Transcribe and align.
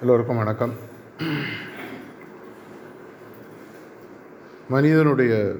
எல்லோருக்கும் 0.00 0.36
வணக்கம். 0.36 0.72
மனிதனுடைய 4.68 5.54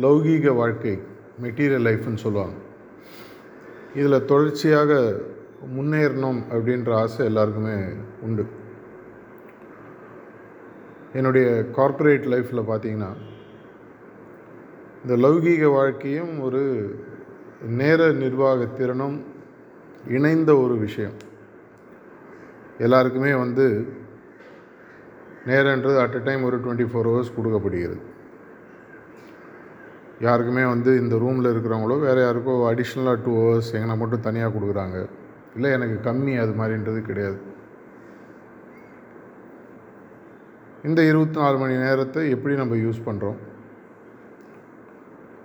லௌகீக 0.00 0.54
வாழ்க்கை 0.54 0.98
மெட்டீரியல் 1.42 1.86
லைஃப்னு 1.86 2.14
சொல்லுவாங்க. 2.14 2.56
இதில் 3.94 4.24
தொடர்ச்சியாக 4.24 5.20
முன்னேறணும் 5.76 6.40
அப்படின்ற 6.50 6.94
ஆசை 6.94 7.26
எல்லாருக்குமே 7.26 7.74
உண்டு. 8.20 8.46
என்னுடைய 11.12 11.64
கார்ப்பரேட் 11.70 12.24
லைஃப்பில் 12.24 12.68
பார்த்தீங்கன்னா 12.70 13.12
இந்த 15.06 15.28
லௌகீக 15.28 15.70
வாழ்க்கையும் 15.72 16.40
ஒரு 16.40 16.64
நேர 17.68 18.12
நிர்வாக 18.12 18.66
திறனும் 18.66 19.24
இணைந்த 20.08 20.56
ஒரு 20.56 20.76
விஷயம். 20.76 21.26
எல்லாருக்குமே 22.86 23.32
வந்து 23.44 23.66
நேரன்றது 25.50 25.98
அட் 26.04 26.16
அ 26.18 26.22
டைம் 26.28 26.42
ஒரு 26.48 26.56
டுவெண்ட்டி 26.64 26.86
ஃபோர் 26.90 27.08
ஹவர்ஸ் 27.10 27.36
கொடுக்கப்படுகிறது. 27.36 28.00
யாருக்குமே 30.26 30.64
வந்து 30.72 30.90
இந்த 31.02 31.14
ரூமில் 31.24 31.50
இருக்கிறவங்களோ 31.52 31.96
வேறு 32.06 32.20
யாருக்கோ 32.24 32.54
அடிஷ்னலாக 32.70 33.22
டூ 33.24 33.32
ஹவர்ஸ் 33.40 33.70
எங்கன்னா 33.76 33.96
மட்டும் 34.02 34.24
தனியாக 34.26 34.52
கொடுக்குறாங்க. 34.56 34.96
இல்லை 35.56 35.70
எனக்கு 35.76 35.96
கம்மி 36.08 36.32
அது 36.44 36.52
மாதிரின்றது 36.60 37.02
கிடையாது. 37.10 37.38
இந்த 40.88 41.00
இருபத்தி 41.10 41.38
நாலு 41.42 41.56
மணி 41.62 41.76
நேரத்தை 41.84 42.22
எப்படி 42.34 42.54
நம்ம 42.62 42.74
யூஸ் 42.84 43.06
பண்ணுறோம் 43.06 43.38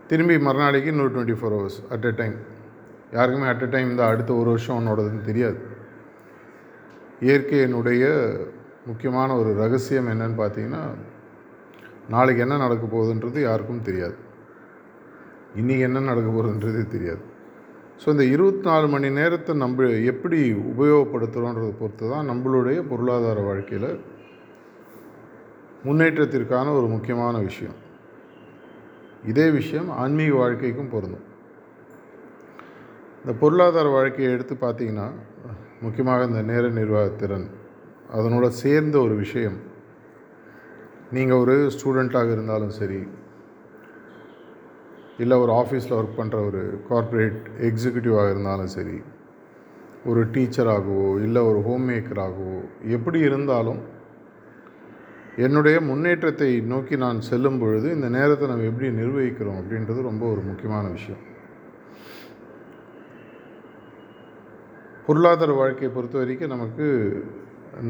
திரும்பி 0.10 0.36
மறுநாளைக்கு 0.48 0.91
இன்னொரு 0.94 1.13
twenty 1.13 1.38
four 1.40 1.55
hours 1.58 1.80
at 1.96 2.08
a 2.10 2.12
time 2.20 2.36
யாருக்குமே 3.18 3.48
அட் 3.52 3.63
எ 3.68 3.70
டைம் 3.76 3.90
இந்த 3.94 4.04
அடுத்த 4.12 4.34
ஒரு 4.41 4.50
வருஷம் 4.54 4.77
உன்னோடதுன்னு 4.80 5.24
தெரியாது. 5.30 5.60
இயற்கையினுடைய 7.27 8.04
முக்கியமான 8.90 9.30
ஒரு 9.41 9.52
ரகசியம் 9.63 10.09
என்னன்னு 10.13 10.38
பார்த்தீங்கன்னா 10.41 10.84
நாளைக்கு 12.13 12.41
என்ன 12.46 12.55
நடக்க 12.63 12.85
போகுதுன்றது 12.85 13.40
யாருக்கும் 13.49 13.85
தெரியாது. 13.90 14.16
இன்றைக்கி 15.60 15.84
என்ன 15.90 16.04
நடக்க 16.10 16.29
போகுதுன்றதே 16.32 16.84
தெரியாது. 16.96 17.24
ஸோ 18.01 18.07
இந்த 18.13 18.24
இருபத்தி 18.35 18.66
நாலு 18.70 18.85
மணி 18.94 19.10
நேரத்தை 19.18 19.54
நம்ம 19.63 19.88
எப்படி 20.12 20.40
உபயோகப்படுத்துகிறோன்றதை 20.71 21.74
பொறுத்து 21.82 22.05
தான் 22.13 22.29
நம்மளுடைய 22.32 22.79
பொருளாதார 22.90 23.41
வாழ்க்கையில் 23.49 23.90
முன்னேற்றத்திற்கான 25.88 26.74
ஒரு 26.79 26.88
முக்கியமான 26.96 27.35
விஷயம். 27.49 27.77
இதே 29.32 29.46
விஷயம் 29.60 29.90
ஆன்மீக 30.01 30.34
வாழ்க்கைக்கும் 30.41 30.94
பொருந்தும். 30.96 31.27
இந்த 33.21 33.34
பொருளாதார 33.41 33.88
வாழ்க்கையை 33.98 34.29
எடுத்து 34.35 34.55
பார்த்தீங்கன்னா 34.66 35.07
முக்கியமாக 35.84 36.27
இந்த 36.29 36.41
நேர 36.51 36.63
நிர்வாகத்திறன். 36.79 37.48
அதனோட 38.17 38.45
சேர்ந்த 38.63 38.95
ஒரு 39.05 39.15
விஷயம். 39.23 39.57
நீங்கள் 41.15 41.41
ஒரு 41.43 41.55
ஸ்டூடெண்ட்டாக 41.76 42.29
இருந்தாலும் 42.35 42.76
சரி 42.77 43.01
இல்லை 45.23 45.35
ஒரு 45.43 45.51
ஆஃபீஸில் 45.61 45.98
ஒர்க் 45.98 46.20
பண்ணுற 46.20 46.37
ஒரு 46.49 46.61
கார்ப்பரேட் 46.89 47.41
எக்ஸிக்யூட்டிவாக 47.67 48.31
இருந்தாலும் 48.34 48.71
சரி 48.76 48.98
ஒரு 50.11 50.21
டீச்சராகவோ 50.35 51.09
இல்லை 51.26 51.41
ஒரு 51.49 51.59
ஹோம் 51.67 51.85
மேக்கராகவோ 51.89 52.55
எப்படி 52.95 53.20
இருந்தாலும் 53.27 53.81
என்னுடைய 55.45 55.77
முன்னேற்றத்தை 55.89 56.49
நோக்கி 56.71 56.95
நான் 57.04 57.20
செல்லும் 57.29 57.59
பொழுது 57.61 57.87
இந்த 57.98 58.07
நேரத்தை 58.17 58.48
நம்ம 58.48 58.67
எப்படி 58.71 58.89
நிர்வகிக்கிறோம் 59.01 59.59
அப்படின்றது 59.61 60.09
ரொம்ப 60.09 60.23
ஒரு 60.34 60.41
முக்கியமான 60.49 60.85
விஷயம். 60.89 61.21
பொருளாதார 65.07 65.51
வாழ்க்கையை 65.51 65.96
பொறுத்த 65.96 66.18
வரைக்கும் 66.18 66.50
நமக்கு 66.50 66.85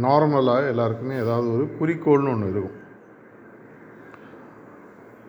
நார்மலாக 0.02 0.68
எல்லாருக்குமே 0.68 1.16
ஏதாவது 1.16 1.54
ஒரு 1.54 1.64
குறிக்கோள்னு 1.64 2.34
ஒன்று 2.34 2.50
இருக்கும். 2.50 2.82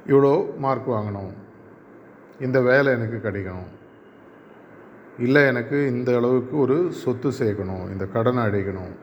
இவ்வளோ 0.07 0.57
மார்க் 0.57 0.91
வாங்கணும். 0.91 1.33
இந்த 2.41 2.61
வேலை 2.61 2.93
எனக்கு 2.93 3.29
கிடைக்கணும். 3.29 3.69
இல்லை 5.19 5.47
எனக்கு 5.47 5.87
இந்த 5.87 6.17
அளவுக்கு 6.17 6.59
ஒரு 6.59 6.93
சொத்து 6.93 7.31
சேர்க்கணும். 7.31 7.91
இந்த 7.91 8.07
கடனை 8.07 8.47
அடைக்கணும். 8.47 8.97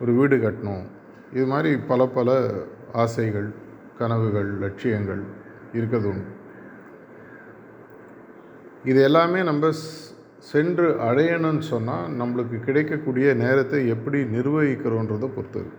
ஒரு 0.00 0.12
வீடு 0.12 0.36
கட்டணும். 0.36 0.84
இது 1.32 1.46
மாதிரி 1.46 1.76
பல 1.76 2.06
பல 2.06 2.50
ஆசைகள் 2.92 3.52
கனவுகள் 3.98 4.58
லட்சியங்கள் 4.58 5.22
இருக்கிறது 5.72 6.08
உண்டு. 6.08 6.38
இது 8.84 9.02
எல்லாமே 9.02 9.42
நம்ம 9.42 9.72
சென்று 10.40 10.88
அடையணும்னு 10.92 11.58
சொன்னால் 11.58 12.10
நம்மளுக்கு 12.10 12.60
கிடைக்கக்கூடிய 12.60 13.34
நேரத்தை 13.34 13.88
எப்படி 13.88 14.22
நிர்வகிக்கிறோன்றதை 14.22 15.28
பொறுத்தது. 15.36 15.70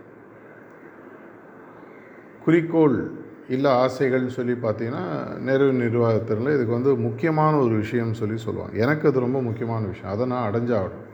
குறிக்கோள் 2.44 3.10
இல்லை 3.48 3.70
ஆசைகள்னு 3.70 4.36
சொல்லி 4.38 4.52
பார்த்தீங்கன்னா 4.52 5.04
நிறைவு 5.38 5.72
நிர்வாகத்தில் 5.72 6.52
இதுக்கு 6.54 6.72
வந்து 6.72 6.96
முக்கியமான 6.96 7.56
ஒரு 7.56 7.74
விஷயம்னு 7.74 8.12
சொல்லி 8.12 8.36
சொல்லுவாங்க. 8.36 8.76
எனக்கு 8.76 9.08
அது 9.08 9.20
ரொம்ப 9.20 9.42
முக்கியமான 9.42 9.86
விஷயம். 9.86 10.12
அதை 10.12 10.26
நான் 10.26 10.52
அடைஞ்சாகணும். 10.52 11.08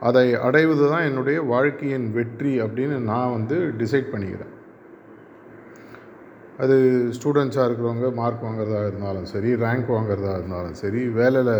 அதை 0.00 0.34
அடைவது 0.34 0.90
தான் 0.90 1.02
என்னுடைய 1.02 1.42
வாழ்க்கையின் 1.42 2.12
வெற்றி 2.12 2.60
அப்படின்னு 2.60 2.98
நான் 3.12 3.32
வந்து 3.32 3.72
டிசைட் 3.78 4.12
பண்ணிக்கிறேன். 4.12 4.54
அது 6.62 6.76
ஸ்டூடெண்ட்ஸாக 7.16 7.66
இருக்கிறவங்க 7.68 8.08
மார்க் 8.20 8.44
வாங்குறதா 8.46 8.80
இருந்தாலும் 8.90 9.26
சரி 9.32 9.50
ரேங்க் 9.64 9.90
வாங்குறதா 9.96 10.32
இருந்தாலும் 10.38 10.76
சரி 10.82 11.02
வேலையில் 11.18 11.56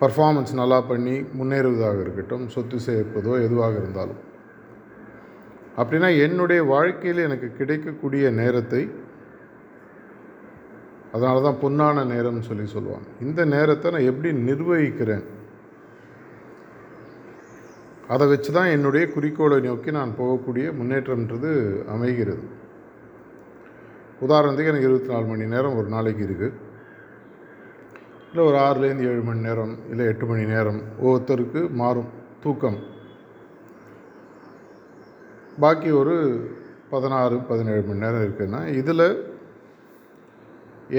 பர்ஃபார்மன்ஸ் 0.00 0.52
நல்லா 0.60 0.78
பண்ணி 0.90 1.14
முன்னேறுவதாக 1.38 1.98
இருக்கட்டும் 2.04 2.44
சொத்து 2.54 2.76
சேர்ப்பதோ 2.86 3.32
எதுவாக 3.46 3.74
இருந்தாலும். 3.82 4.20
அப்படின்னா 5.80 6.08
என்னுடைய 6.24 6.60
வாழ்க்கையில் 6.74 7.26
எனக்கு 7.26 7.48
கிடைக்கக்கூடிய 7.58 8.30
நேரத்தை 8.40 8.82
அதனால 11.12 11.42
தான் 11.46 11.60
பொன்னான 11.62 12.04
நேரம்னு 12.14 12.48
சொல்லி 12.48 12.66
சொல்லுவாங்க. 12.74 13.08
இந்த 13.26 13.44
நேரத்தை 13.54 13.90
நான் 13.94 14.08
எப்படி 14.10 14.30
நிர்வகிக்கிறேன்? 14.48 15.24
அதை 18.14 18.24
வச்சு 18.32 18.50
தான் 18.58 18.72
என்னுடைய 18.76 19.04
குறிக்கோளை 19.14 19.58
நோக்கி 19.68 19.90
நான் 19.98 20.18
போகக்கூடிய 20.20 20.66
முன்னேற்றம்ன்றது 20.80 21.52
அமைகிறது. 21.94 22.44
உதாரணத்துக்கு 24.26 24.72
எனக்கு 24.72 24.88
இருபத்தி 24.88 25.12
நாலு 25.12 25.26
மணி 25.30 25.44
நேரம் 25.54 25.76
ஒரு 25.80 25.88
நாளைக்கு 25.94 26.22
இருக்குது 26.26 26.48
இல்லை 28.30 28.42
ஒரு 28.48 28.58
ஆறுலேருந்து 28.66 29.08
ஏழு 29.10 29.22
மணி 29.28 29.46
நேரம் 29.48 29.72
இல்லை 29.92 30.04
எட்டு 30.10 30.24
மணி 30.30 30.44
நேரம் 30.54 30.80
ஒவ்வொருத்தருக்கு 31.02 31.60
மாறும் 31.80 32.10
தூக்கம். 32.44 32.78
பாக்கி 35.62 35.90
ஒரு 36.00 36.14
பதினாறு 36.92 37.36
பதினேழு 37.50 37.82
மணி 37.88 38.04
நேரம் 38.04 38.24
இருக்குதுன்னா 38.26 38.60
இதில் 38.80 39.06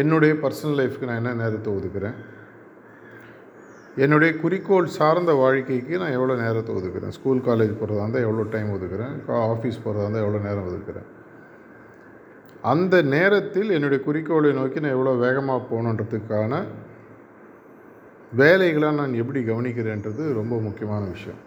என்னுடைய 0.02 0.34
பர்சனல் 0.44 0.78
லைஃப்க்கு 0.80 1.10
நான் 1.10 1.22
என்ன 1.22 1.32
நேரத்தை 1.44 1.70
ஒதுக்குறேன்? 1.78 2.18
என்னுடைய 4.04 4.32
குறிக்கோள் 4.42 4.94
சார்ந்த 5.00 5.32
வாழ்க்கைக்கு 5.44 5.96
நான் 6.02 6.16
எவ்வளோ 6.18 6.36
நேரத்தை 6.44 6.72
ஒதுக்குறேன்? 6.80 7.16
ஸ்கூல் 7.18 7.42
காலேஜ் 7.48 7.74
போகிறதா 7.80 8.04
இருந்தால் 8.04 8.26
எவ்வளோ 8.28 8.46
டைம் 8.54 8.70
ஒதுக்குறேன்? 8.76 9.16
ஆஃபீஸ் 9.54 9.84
போகிறதா 9.86 10.06
இருந்தால் 10.06 10.26
எவ்வளோ 10.26 10.44
நேரம் 10.50 10.68
ஒதுக்குறேன்? 10.70 11.10
அந்த 12.64 13.02
நேரத்தில் 13.02 13.70
என்னுடைய 13.70 14.04
குறிக்கோளை 14.04 14.52
நோக்கி 14.54 14.80
நான் 14.80 14.96
எவ்வளோ 14.98 15.14
வேகமாக 15.14 15.68
போகணுன்றதுக்கான 15.70 16.64
வேலைகளை 18.34 18.90
நான் 18.92 19.14
எப்படி 19.14 19.40
கவனிக்கிறேன்றது 19.40 20.34
ரொம்ப 20.34 20.60
முக்கியமான 20.60 21.04
விஷயம். 21.06 21.40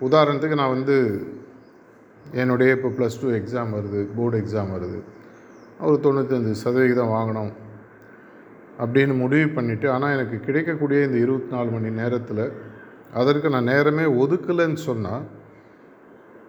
உதாரணத்துக்கு 0.00 0.60
நான் 0.60 0.74
வந்து 0.76 0.96
என்னுடைய 2.32 2.76
இப்போ 2.76 2.88
ப்ளஸ் 2.88 3.18
டூ 3.22 3.28
எக்ஸாம் 3.30 3.74
வருது 3.76 4.00
போர்டு 4.16 4.38
எக்ஸாம் 4.38 4.72
வருது. 4.76 4.98
ஒரு 5.80 5.98
தொண்ணூத்தஞ்சு 6.04 6.50
சதவிகிதம் 6.50 7.14
வாங்கணும் 7.16 7.52
அப்படின்னு 8.82 9.14
முடிவு 9.16 9.46
பண்ணிவிட்டு 9.56 9.88
ஆனால் 9.90 10.14
எனக்கு 10.16 10.40
கிடைக்கக்கூடிய 10.40 11.04
இந்த 11.06 11.18
இருபத்தி 11.24 11.50
நாலு 11.54 11.70
மணி 11.70 11.90
நேரத்தில் 11.90 12.44
அதற்கு 13.12 13.48
நான் 13.50 13.70
நேரமே 13.72 14.04
ஒதுக்கலைன்னு 14.22 14.80
சொன்னால் 14.88 15.24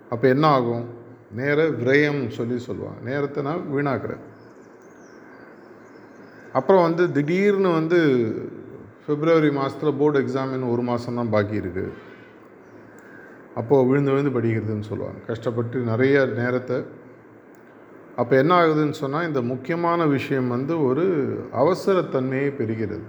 அப்போ 0.10 0.28
என்ன 0.28 0.48
ஆகும்? 0.48 0.86
நேர 1.32 1.66
விரயம் 1.70 2.22
சொல்லி 2.28 2.58
சொல்லுவாங்க. 2.60 3.00
நேரத்தை 3.02 3.44
நான் 3.44 3.66
வீணாக்குறேன். 3.76 4.24
அப்புறம் 6.54 6.82
வந்து 6.82 7.12
திடீர்னு 7.12 7.72
வந்து 7.72 8.00
பிப்ரவரி 9.08 9.52
மாதத்தில் 9.52 9.98
போர்டு 10.00 10.20
எக்ஸாம் 10.20 10.54
இன்னும் 10.54 10.72
ஒரு 10.72 10.82
மாதம் 10.82 11.16
தான் 11.16 11.30
பாக்கி 11.30 11.56
இருக்குது 11.62 11.92
அப்போது 13.56 13.88
விழுந்து 13.88 14.12
விழுந்து 14.12 14.36
படிக்கிறதுன்னு 14.38 14.90
சொல்லுவாங்க. 14.90 15.20
கஷ்டப்பட்டு 15.28 15.78
நிறைய 15.80 16.26
நேரத்தை. 16.26 16.78
அப்போ 18.16 18.36
என்ன 18.38 18.52
ஆகுதுன்னு 18.62 18.98
சொன்னால் 19.04 19.28
இந்த 19.28 19.42
முக்கியமான 19.42 20.06
விஷயம் 20.06 20.48
வந்து 20.48 20.74
ஒரு 20.84 21.06
அவசரத்தன்மையை 21.62 22.50
பெறுகிறது. 22.60 23.06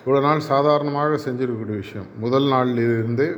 இவ்வளோ 0.00 0.20
நாள் 0.20 0.48
சாதாரணமாக 0.52 1.18
செஞ்சிருக்கக்கூடிய 1.26 1.76
விஷயம். 1.84 2.06
முதல் 2.18 2.44
நாளிலிருந்தே 2.44 3.28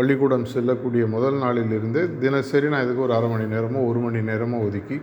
பள்ளிக்கூடம் 0.00 0.50
செல்லக்கூடிய 0.52 1.04
முதல் 1.14 1.40
நாளிலிருந்து 1.44 2.02
தினசரி 2.20 2.68
நான் 2.74 2.84
இதுக்கு 2.84 3.06
ஒரு 3.06 3.14
அரை 3.16 3.28
மணி 3.32 3.46
நேரமோ 3.54 3.80
ஒரு 3.88 4.00
மணி 4.04 4.20
நேரமோ 4.28 4.58
ஒதுக்கி 4.66 4.96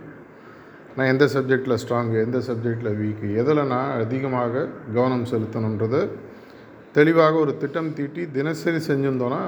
நான் 0.96 1.10
எந்த 1.12 1.24
சப்ஜெக்டில் 1.34 1.80
ஸ்ட்ராங்கு 1.82 2.16
எந்த 2.26 2.38
சப்ஜெக்டில் 2.46 2.96
வீக்கு 3.00 3.28
எதில் 3.40 3.60
நான் 3.72 3.92
அதிகமாக 4.04 4.64
கவனம் 4.96 5.26
செலுத்தணுன்றதை 5.32 6.00
தெளிவாக 6.96 7.34
ஒரு 7.44 7.52
திட்டம் 7.62 7.90
தீட்டி 7.98 8.22
தினசரி 8.36 8.80
செஞ்சிருந்தோன்னா 8.88 9.40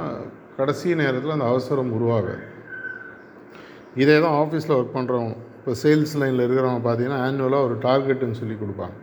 கடைசி 0.58 0.94
நேரத்தில் 1.02 1.37
அந்த 1.37 1.47
அவசரம் 1.52 1.93
உருவாகாது. 1.97 2.43
இதே 4.02 4.17
தான் 4.25 4.37
ஆஃபீஸில் 4.43 4.76
ஒர்க் 4.79 4.97
பண்ணுறவங்க 4.97 5.37
இப்போ 5.58 5.73
சேல்ஸ் 5.82 6.17
லைனில் 6.20 6.44
இருக்கிறவங்க 6.47 6.82
பார்த்தீங்கன்னா 6.87 7.23
ஆனுவலாக 7.26 7.67
ஒரு 7.69 7.76
டார்கெட்டுன்னு 7.87 8.41
சொல்லி 8.43 8.56
கொடுப்பாங்க. 8.61 8.97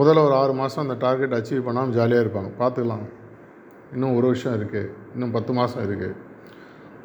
முதல்ல 0.00 0.24
ஒரு 0.28 0.34
ஆறு 0.40 0.54
மாதம் 0.62 0.84
அந்த 0.86 0.96
டார்கெட் 1.06 1.36
அச்சீவ் 1.38 1.68
பண்ணாமல் 1.68 1.96
ஜாலியாக 1.98 2.24
இருப்பாங்க. 2.26 2.50
பார்த்துக்கலாம் 2.62 3.04
இன்னும் 3.92 4.14
ஒரு 4.16 4.26
வருஷம் 4.26 4.60
இருக்குது 4.60 4.90
இன்னும் 5.14 5.30
பத்து 5.30 5.52
மாதம் 5.52 5.90
இருக்குது 5.90 6.16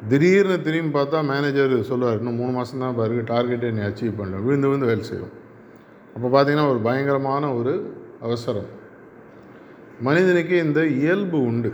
திடீர்னு 0.08 0.62
திரும்பி 0.62 0.98
பார்த்தா 0.98 1.18
மேனேஜர் 1.24 1.82
சொல்லுவார் 1.82 2.18
இன்னும் 2.18 2.34
மூணு 2.34 2.52
மாதம் 2.52 2.78
தான் 2.78 2.98
பாருக்கு 2.98 3.30
டார்கெட்டை 3.32 3.70
நீ 3.72 3.80
அச்சீவ் 3.80 4.18
பண்ணல 4.20 4.42
விழுந்து 4.44 4.68
விழுந்து 4.68 4.86
வேலை 4.86 5.04
செய்யும். 5.04 5.32
அப்போ 6.14 6.26
பார்த்தீங்கன்னா 6.28 6.68
ஒரு 6.68 6.78
பயங்கரமான 6.78 7.54
ஒரு 7.54 7.94
அவசரம். 8.20 8.70
மனிதனுக்கு 10.00 10.56
இந்த 10.58 10.86
இயல்பு 10.86 11.42
உண்டு. 11.42 11.70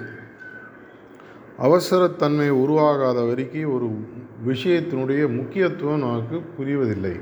அவசரத்தன்மை 1.59 2.49
உருவாகாத 2.49 3.27
வரைக்கும் 3.27 3.73
ஒரு 3.75 3.87
விஷயத்தினுடைய 4.47 5.23
முக்கியத்துவம் 5.37 5.99
நமக்கு 5.99 6.43
புரிவதில்லை. 6.59 7.21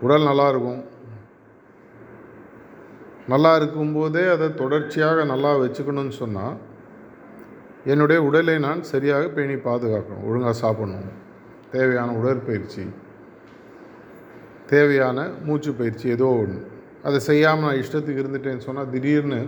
உடல் 0.00 0.22
நல்லா 0.22 0.48
இருக்கும். 0.48 0.84
நல்லா 3.28 3.56
இருக்கும்போதே 3.56 4.24
அதை 4.34 4.46
தொடர்ச்சியாக 4.54 5.24
நல்லா 5.24 5.50
வச்சுக்கணும்னு 5.62 6.14
சொன்னால் 6.22 6.56
என்னுடைய 7.84 8.18
உடலை 8.22 8.58
நான் 8.58 8.80
சரியாக 8.82 9.28
பேணி 9.28 9.54
பாதுகாக்கணும் 9.66 10.24
ஒழுங்காக 10.28 10.56
சாப்பிடணும். 10.62 11.10
தேவையான 11.72 12.10
உடற்பயிற்சி 12.18 12.84
தேவையான 14.66 15.18
மூச்சு 15.44 15.70
பயிற்சி 15.72 16.06
ஏதோ 16.08 16.28
ஒன்று 16.40 16.60
அதை 17.02 17.18
செய்யாமல் 17.20 17.66
நான் 17.66 17.80
இஷ்டத்துக்கு 17.82 18.22
இருந்துட்டேன்னு 18.22 18.66
சொன்னால் 18.66 18.90
திடீர்னு 18.90 19.40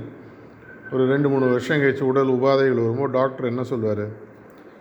ஒரு 0.93 1.03
ரெண்டு 1.07 1.29
மூணு 1.29 1.47
வருஷம் 1.47 1.81
கழிச்சு 1.81 2.03
உடல் 2.03 2.33
உபாதைகள் 2.37 2.85
வரும்போது 2.85 3.13
டாக்டர் 3.13 3.47
என்ன 3.47 3.63
சொல்வார் 3.63 4.07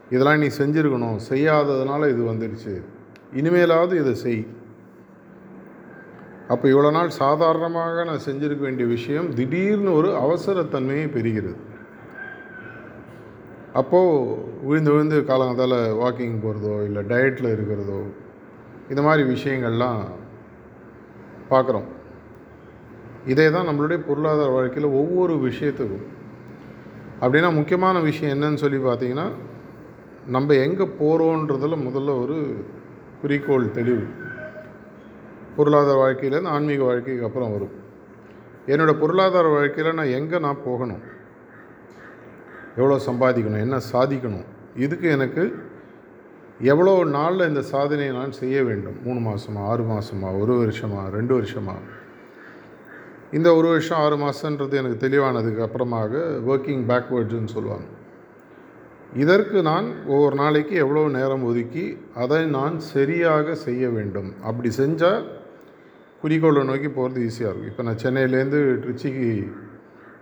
இதெல்லாம் 0.10 0.40
நீ 0.40 0.50
செஞ்சுருக்கணும் 0.58 1.20
செய்யாததுனால 1.30 2.10
இது 2.10 2.22
வந்துடுச்சு 2.32 2.74
இனிமேலாவது 3.34 3.94
இதை 3.94 4.14
செய். 4.16 4.42
அப்போ 6.54 6.66
இவ்வளோ 6.72 6.92
நாள் 6.96 7.18
சாதாரணமாக 7.24 8.04
நான் 8.10 8.26
செஞ்சிருக்க 8.28 8.62
வேண்டிய 8.68 8.86
விஷயம் 8.96 9.28
திடீர்னு 9.40 9.92
ஒரு 10.00 10.10
அவசரத்தன்மையை 10.24 11.08
பெறுகிறது. 11.16 11.58
அப்போது 13.80 14.38
விழுந்து 14.68 14.92
விழுந்து 14.94 15.18
காலங்காத்தால் 15.30 15.78
வாக்கிங் 16.02 16.40
போகிறதோ 16.46 16.76
இல்லை 16.88 17.02
டயட்டில் 17.12 17.54
இருக்கிறதோ 17.56 18.00
இந்த 18.92 19.02
மாதிரி 19.08 19.24
விஷயங்கள்லாம் 19.34 20.02
பார்க்குறோம். 21.52 21.88
இதே 23.34 23.46
தான் 23.56 23.68
நம்மளுடைய 23.70 24.00
பொருளாதார 24.08 24.50
வாழ்க்கையில் 24.56 24.98
ஒவ்வொரு 25.02 25.34
விஷயத்துக்கும். 25.48 26.08
அப்படின்னா 27.22 27.50
முக்கியமான 27.60 28.00
விஷயம் 28.10 28.34
என்னன்னு 28.36 28.62
சொல்லி 28.64 28.80
பார்த்தீங்கன்னா 28.88 29.28
நம்ம 30.36 30.56
எங்கே 30.66 30.86
போகிறோன்றதில் 31.02 31.84
முதல்ல 31.88 32.12
ஒரு 32.24 32.38
குறிக்கோள் 33.22 33.74
தெளிவு. 33.78 34.04
பொருளாதார 35.60 35.96
வாழ்க்கையிலேருந்து 36.02 36.54
ஆன்மீக 36.56 36.84
வாழ்க்கைக்கு 36.90 37.28
அப்புறம் 37.30 37.54
வரும். 37.56 37.76
என்னோடய 38.74 39.00
பொருளாதார 39.02 39.48
வாழ்க்கையில் 39.56 39.98
நான் 40.00 40.16
எங்கே 40.20 40.40
நான் 40.46 40.66
போகணும்? 40.68 41.04
எவ்வளோ 42.80 42.98
சம்பாதிக்கணும்? 43.08 43.64
என்ன 43.66 43.78
சாதிக்கணும்? 43.94 44.48
இதுக்கு 44.86 45.08
எனக்கு 45.16 45.44
எவ்வளோ 46.72 46.94
நாளில் 47.16 47.48
இந்த 47.50 47.62
சாதனையை 47.72 48.14
நான் 48.18 48.38
செய்ய 48.40 48.58
வேண்டும்? 48.68 48.98
மூணு 49.06 49.20
மாதமா 49.28 49.62
ஆறு 49.72 49.84
மாதமா 49.92 50.30
ஒரு 50.42 50.54
வருஷமா? 50.62 51.02
ரெண்டு 51.16 51.34
வருஷமா? 51.40 51.76
இந்த 53.38 53.50
ஒரு 53.58 53.68
வருஷம் 53.74 54.02
ஆறு 54.04 54.16
மாதன்றது 54.24 54.76
எனக்கு 54.82 55.00
தெளிவானதுக்கு 55.06 55.62
அப்புறமாக 55.66 56.22
ஒர்க்கிங் 56.52 56.84
பேக்வேர்ட்ஸ்னு 56.92 57.54
சொல்லுவாங்க. 57.56 57.88
இதற்கு 59.24 59.60
நான் 59.70 59.88
ஒவ்வொரு 60.14 60.36
நாளைக்கு 60.44 60.76
எவ்வளோ 60.84 61.04
நேரம் 61.18 61.46
ஒதுக்கி 61.50 61.86
அதை 62.24 62.40
நான் 62.58 62.76
சரியாக 62.94 63.56
செய்ய 63.66 63.84
வேண்டும். 63.98 64.32
அப்படி 64.50 64.72
செஞ்சால் 64.82 65.22
குறிக்கோளை 66.22 66.62
நோக்கி 66.70 66.90
போகிறது 66.98 67.20
ஈஸியாக 67.28 67.52
இருக்கும். 67.52 67.72
இப்போ 67.72 67.84
நான் 67.88 68.02
சென்னையிலேருந்து 68.04 68.60
ட்ரிச்சிக்கு 68.84 69.28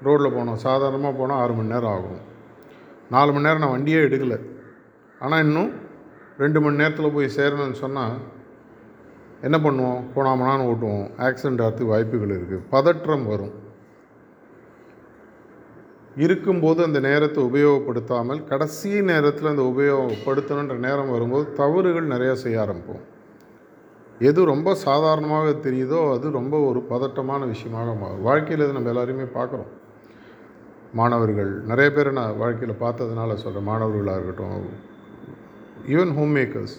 ரோட்டில் 0.05 0.35
போனோம். 0.37 0.61
சாதாரணமாக 0.67 1.13
போனால் 1.19 1.41
ஆறு 1.43 1.53
மணி 1.59 1.73
நேரம் 1.73 1.93
ஆகும். 1.97 2.23
நாலு 3.15 3.31
மணி 3.31 3.47
நேரம் 3.47 3.63
நான் 3.63 3.75
வண்டியே 3.75 3.99
எடுக்கலை. 4.07 4.39
ஆனால் 5.19 5.43
இன்னும் 5.47 5.71
ரெண்டு 6.43 6.59
மணி 6.63 6.81
நேரத்தில் 6.81 7.15
போய் 7.17 7.35
சேரணும்னு 7.37 7.79
சொன்னால் 7.83 8.17
என்ன 9.47 9.57
பண்ணுவோம்? 9.63 10.03
போனாமனான்னு 10.15 10.67
ஓட்டுவோம். 10.71 11.07
ஆக்சிடெண்ட் 11.27 11.63
ஆகிறதுக்கு 11.65 11.93
வாய்ப்புகள் 11.93 12.35
இருக்குது. 12.37 12.63
பதற்றம் 12.75 13.25
வரும். 13.31 13.55
இருக்கும்போது 16.25 16.79
அந்த 16.85 16.99
நேரத்தை 17.09 17.39
உபயோகப்படுத்தாமல் 17.49 18.39
கடைசி 18.51 18.91
நேரத்தில் 19.11 19.51
அந்த 19.51 19.63
உபயோகப்படுத்தணுன்ற 19.71 20.75
நேரம் 20.85 21.13
வரும்போது 21.15 21.45
தவறுகள் 21.61 22.13
நிறையா 22.13 22.35
செய்ய 22.43 22.63
ஆரம்பிப்போம். 22.63 23.03
எது 24.27 24.39
ரொம்ப 24.51 24.69
சாதாரணமாக 24.87 25.47
தெரியுதோ 25.65 25.99
அது 26.13 26.27
ரொம்ப 26.37 26.55
ஒரு 26.69 26.79
பதட்டமான 26.91 27.41
விஷயமாக 27.53 27.89
மாறும். 28.01 28.23
வாழ்க்கையில் 28.27 28.63
இது 28.65 28.75
நம்ம 28.77 28.91
எல்லாரையுமே 28.93 29.27
பார்க்குறோம். 29.37 29.71
மாணவர்கள் 30.99 31.51
நிறைய 31.69 31.87
பேரை 31.95 32.11
நான் 32.19 32.37
வாழ்க்கையில் 32.43 32.81
பார்த்ததுனால 32.83 33.35
சொல்கிறேன் 33.41 33.67
மாணவர்களாக 33.71 34.19
இருக்கட்டும் 34.19 34.69
ஈவன் 35.93 36.13
ஹோம் 36.17 36.33
மேக்கர்ஸ் 36.37 36.77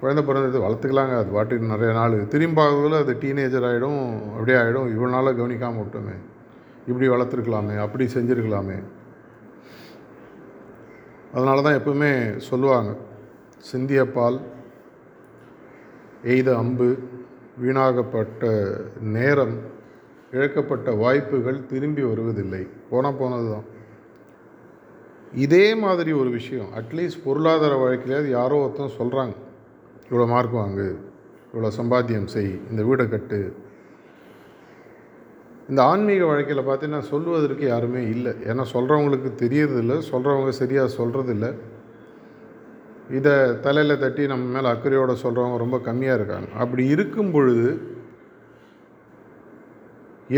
குழந்தை 0.00 0.22
பிறந்தது 0.28 0.58
வளர்த்துக்கலாங்க. 0.64 1.14
அது 1.22 1.30
வாட்டி 1.36 1.56
நிறைய 1.72 1.90
நாள். 1.98 2.14
திரும்பாகவில் 2.34 3.00
அது 3.00 3.12
டீனேஜர் 3.24 3.66
ஆகிடும் 3.70 4.00
அப்படியே 4.34 4.58
ஆகிடும் 4.60 4.92
இவ்வளோ 4.94 5.10
நாளாக 5.16 5.36
கவனிக்காமல் 5.40 5.82
விட்டோமே. 5.82 6.16
இப்படி 6.88 7.08
வளர்த்துருக்கலாமே 7.14 7.74
அப்படி 7.86 8.04
செஞ்சுருக்கலாமே. 8.14 8.78
அதனால 11.34 11.62
தான் 11.66 11.78
எப்பவுமே 11.80 12.12
சொல்லுவாங்க 12.50 12.92
சிந்திய 13.72 14.00
பால் 14.14 14.38
எய்த 16.32 16.48
அம்பு 16.62 16.88
வீணாகப்பட்ட 17.62 18.48
நேரம் 19.16 19.54
இழக்கப்பட்ட 20.32 20.88
வாய்ப்புகள் 21.02 21.66
திரும்பி 21.70 22.02
வருவதில்லை. 22.02 22.60
போனால் 22.90 23.18
போனது 23.20 23.48
தான் 23.54 23.68
இதே 25.44 25.66
மாதிரி 25.74 26.12
ஒரு 26.12 26.30
விஷயம் 26.30 26.68
அட்லீஸ்ட் 26.80 27.24
பொருளாதார 27.24 27.72
வழக்கிலேயாவது 27.82 28.28
யாரோ 28.38 28.58
ஒருத்தன் 28.62 28.98
சொல்கிறாங்க 29.00 29.34
இவ்வளோ 30.10 30.26
மார்க் 30.34 30.56
வாங்கு 30.60 30.88
இவ்வளோ 31.52 31.70
சம்பாத்தியம் 31.80 32.30
செய் 32.34 32.52
இந்த 32.70 32.82
வீடை 32.88 33.08
கட்டு. 33.08 33.40
இந்த 35.68 35.80
ஆன்மீக 35.82 36.24
வாழ்க்கையில் 36.24 36.68
பார்த்தீங்கன்னா 36.68 37.02
சொல்லுவதற்கு 37.12 37.64
யாருமே 37.66 38.02
இல்லை. 38.14 38.32
ஏன்னா 38.50 38.64
சொல்கிறவங்களுக்கு 38.74 39.30
தெரியறதில்ல 39.42 39.96
சொல்கிறவங்க 40.12 40.48
சரியாக 40.48 40.94
சொல்கிறதில்ல 40.98 41.48
இதை 43.18 43.60
தலையில் 43.60 43.98
தட்டி 43.98 44.26
நம்ம 44.26 44.44
மேலே 44.54 44.68
அக்கறையோடு 44.74 45.14
சொல்கிறவங்க 45.22 45.56
ரொம்ப 45.56 45.76
கம்மியாக 45.86 46.18
இருக்காங்க. 46.18 46.48
அப்படி 46.62 46.82
இருக்கும் 46.86 47.30
பொழுது 47.30 47.70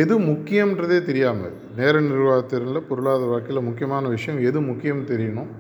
எது 0.02 0.14
முக்கியன்றதே 0.18 0.98
தெரியாமல் 1.02 1.56
நேர 1.76 2.00
நிர்வாகத்திறனில் 2.00 2.86
பொருளாதார 2.88 3.30
வாழ்க்கையில் 3.30 3.66
முக்கியமான 3.66 4.08
விஷயம் 4.08 4.40
எது 4.40 4.60
முக்கியம் 4.60 5.02
தெரியணும்? 5.06 5.50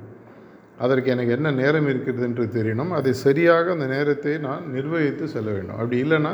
அதற்கு 0.78 1.10
எனக்கு 1.10 1.32
என்ன 1.32 1.50
நேரம் 1.50 1.88
இருக்கிறது 1.88 2.24
என்று 2.28 2.44
தெரியணும்? 2.44 2.92
அதை 2.98 3.12
சரியாக 3.12 3.70
அந்த 3.70 3.86
நேரத்தை 3.86 4.38
நான் 4.38 4.64
நிர்வகித்து 4.70 5.26
செல்ல 5.28 5.50
வேண்டும். 5.50 5.76
அப்படி 5.76 5.98
இல்லைன்னா 6.02 6.32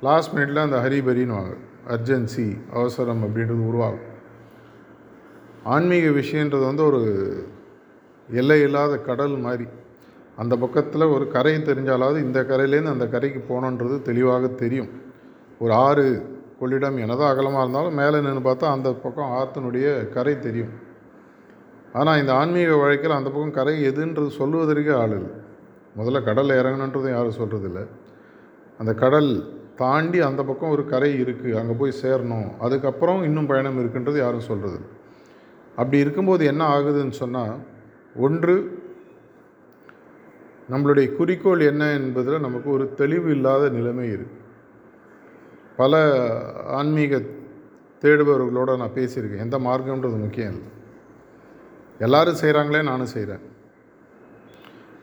லாஸ்ட் 0.00 0.34
மினிட்ல 0.36 0.64
அந்த 0.66 0.78
ஹரிபரின்னு 0.86 1.36
வாங்க 1.38 1.54
அர்ஜென்சி 1.94 2.46
அவசரம் 2.72 3.22
அப்படின்றது 3.24 3.64
உருவாகும். 3.70 4.04
ஆன்மீக 5.64 6.06
விஷயன்றது 6.20 6.64
வந்து 6.64 6.84
ஒரு 6.84 7.02
எல்லை 8.28 8.60
இல்லாத 8.60 8.98
கடல் 8.98 9.36
மாதிரி. 9.38 9.66
அந்த 10.42 10.54
பக்கத்தில் 10.62 11.12
ஒரு 11.14 11.24
கரை 11.34 11.52
தெரிஞ்சாலாவது 11.68 12.18
இந்த 12.26 12.38
கரையிலேருந்து 12.50 12.94
அந்த 12.96 13.06
கரைக்கு 13.14 13.40
போகணுன்றது 13.50 13.96
தெளிவாக 14.08 14.48
தெரியும். 14.62 14.90
ஒரு 15.62 15.72
ஆறு 15.86 16.06
கொள்ளிடம் 16.60 16.98
எனதான் 17.04 17.32
அகலமாக 17.32 17.62
இருந்தாலும் 17.64 17.98
மேலே 18.00 18.18
நின்று 18.26 18.42
பார்த்தா 18.48 18.74
அந்த 18.76 18.88
பக்கம் 19.04 19.32
ஆற்றினுடைய 19.38 19.86
கரை 20.16 20.34
தெரியும். 20.46 20.72
ஆனால் 21.92 22.20
இந்த 22.22 22.32
ஆன்மீக 22.40 22.76
வாழ்க்கையில் 22.82 23.18
அந்த 23.18 23.30
பக்கம் 23.30 23.58
கரை 23.58 23.74
எதுன்றது 23.90 24.30
சொல்லுவதற்கே 24.40 24.94
ஆள் 25.02 25.14
இல்லை. 25.18 25.32
முதல்ல 25.98 26.20
கடலில் 26.28 26.60
இறங்கணுன்றதும் 26.60 27.14
யாரும் 27.16 27.38
சொல்கிறதில்ல 27.40 27.80
அந்த 28.80 28.92
கடல் 29.02 29.30
தாண்டி 29.80 30.18
அந்த 30.28 30.40
பக்கம் 30.48 30.72
ஒரு 30.74 30.82
கரை 30.92 31.10
இருக்குது 31.22 31.56
அங்கே 31.60 31.74
போய் 31.80 32.00
சேரணும் 32.02 32.48
அதுக்கப்புறம் 32.64 33.20
இன்னும் 33.28 33.48
பயணம் 33.50 33.78
இருக்குன்றது 33.82 34.18
யாரும் 34.22 34.48
சொல்கிறது 34.48 34.78
அப்படி 35.78 35.98
இருக்கும்போது 36.04 36.42
என்ன 36.52 36.62
ஆகுதுன்னு 36.74 37.16
சொன்னால் 37.22 37.54
ஒன்று 38.16 38.54
நம்மளுடைய 40.72 41.06
குறிக்கோள் 41.16 41.62
என்ன 41.70 41.84
என்பதில் 41.98 42.44
நமக்கு 42.46 42.68
ஒரு 42.76 42.84
தெளிவு 43.00 43.28
இல்லாத 43.36 43.64
நிலைமை 43.78 44.06
இருக்குது 44.16 44.42
பல 45.80 45.94
ஆன்மீக 46.78 47.20
தேடுபவர்களோடு 48.02 48.80
நான் 48.82 48.96
பேசியிருக்கேன். 48.98 49.44
எந்த 49.46 49.56
மார்க்கம்ன்றது 49.66 50.18
முக்கியம் 50.24 50.54
இல்லை. 50.54 50.70
எல்லோரும் 52.04 52.40
செய்கிறாங்களே 52.42 52.82
நானும் 52.90 53.12
செய்கிறேன் 53.14 53.44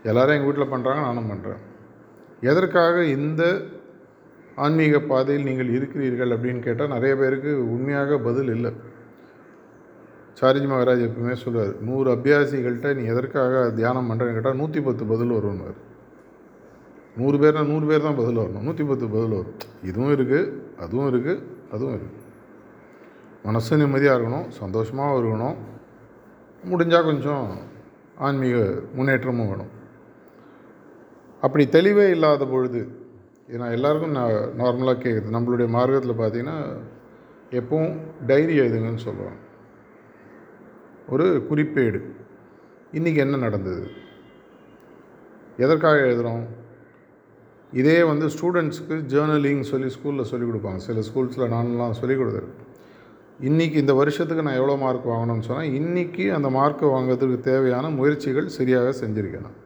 எல்லாரும் 0.09 0.35
எங்கள் 0.35 0.49
வீட்டில் 0.49 0.73
பண்ணுறாங்க 0.73 1.01
நானும் 1.07 1.29
பண்ணுறேன் 1.31 1.61
எதற்காக 2.49 3.03
இந்த 3.17 3.43
ஆன்மீக 4.65 4.99
பாதையில் 5.11 5.47
நீங்கள் 5.49 5.73
இருக்கிறீர்கள் 5.77 6.33
அப்படின்னு 6.35 6.61
கேட்டால் 6.67 6.93
நிறைய 6.95 7.13
பேருக்கு 7.21 7.51
உண்மையாக 7.75 8.17
பதில் 8.27 8.51
இல்லை. 8.55 8.71
சாரிஜி 10.39 10.67
மகாராஜ் 10.71 11.03
எப்பவுமே 11.07 11.35
சொல்லுவார் 11.43 11.73
நூறு 11.87 12.07
அபியாசிகள்கிட்ட 12.15 12.89
நீ 12.99 13.03
எதற்காக 13.13 13.63
தியானம் 13.79 14.07
பண்ணுறேன்னு 14.09 14.35
கேட்டால் 14.37 14.59
நூற்றி 14.61 14.79
பத்து 14.87 15.03
பதில் 15.11 15.33
வரும்னுவார். 15.37 15.79
நூறு 17.19 17.37
பேர்னா 17.41 17.63
நூறு 17.71 17.85
பேர் 17.89 18.05
தான் 18.07 18.19
பதில் 18.21 18.41
வரணும். 18.41 18.65
நூற்றி 18.67 18.83
பத்து 18.91 19.05
பதில் 19.15 19.35
வரும். 19.37 19.57
இதுவும் 19.89 20.13
இருக்குது 20.15 20.51
அதுவும் 20.83 21.09
இருக்குது 21.11 21.43
அதுவும் 21.73 21.95
இருக்குது 21.97 22.19
மனசு 23.47 23.77
நிம்மதியாக 23.81 24.15
இருக்கணும் 24.17 24.47
சந்தோஷமாகவும் 24.61 25.19
இருக்கணும். 25.21 25.57
முடிஞ்சால் 26.71 27.07
கொஞ்சம் 27.09 27.45
ஆன்மீக 28.25 28.57
முன்னேற்றமும் 28.97 29.51
வேணும். 29.51 29.71
அப்படி 31.45 31.63
தெளிவே 31.75 32.07
இல்லாத 32.15 32.45
பொழுது 32.53 32.81
ஏன்னா 33.53 33.67
எல்லாருக்கும் 33.77 34.17
நான் 34.17 34.35
நார்மலாக 34.59 35.01
கேட்குது 35.05 35.35
நம்மளுடைய 35.35 35.67
மார்க்கத்தில் 35.77 36.19
பார்த்தீங்கன்னா 36.19 36.57
எப்பவும் 37.59 37.95
டைரி 38.29 38.53
எழுதுங்கன்னு 38.63 39.05
சொல்லுவாங்க. 39.07 39.39
ஒரு 41.11 41.47
குறிப்பேடு. 41.49 41.99
இன்றைக்கி 42.93 43.15
என்ன 43.15 43.37
நடந்தது? 43.37 43.87
எதற்காக 45.57 45.97
எழுதுகிறோம் 45.97 46.43
இதே 47.73 48.03
வந்து 48.03 48.27
ஸ்டூடெண்ட்ஸுக்கு 48.27 48.97
ஜேர்னலிங் 49.07 49.61
சொல்லி 49.61 49.93
ஸ்கூலில் 49.95 50.23
சொல்லிக் 50.23 50.49
கொடுப்பாங்க. 50.49 50.75
சில 50.75 50.99
ஸ்கூல்ஸில் 50.99 51.53
நான்லாம் 51.53 51.91
சொல்லிக் 51.91 52.19
கொடுத்துருக்கேன் 52.19 52.69
இன்றைக்கி 53.41 53.73
இந்த 53.73 53.93
வருஷத்துக்கு 53.93 54.43
நான் 54.43 54.53
எவ்வளோ 54.53 54.75
மார்க் 54.75 55.07
வாங்கணும்னு 55.07 55.39
சொன்னால் 55.39 55.67
இன்றைக்கி 55.67 56.33
அந்த 56.33 56.49
மார்க் 56.49 56.83
வாங்குறதுக்கு 56.85 57.39
தேவையான 57.39 57.89
முயற்சிகள் 57.89 58.47
சரியாக 58.47 58.93
செஞ்சுருக்கேன் 59.01 59.41
நான். 59.41 59.59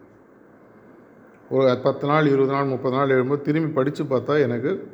ஒரு 1.50 1.78
பத்து 1.84 2.08
நாள் 2.08 2.28
இருபது 2.28 2.52
நாள் 2.52 2.66
முப்பது 2.66 2.96
நாள் 2.96 3.10
எழுதும்போது 3.10 3.42
திரும்பி 3.42 3.72
படித்து 3.72 4.04
பார்த்தா 4.04 4.42
எனக்கு 4.42 4.92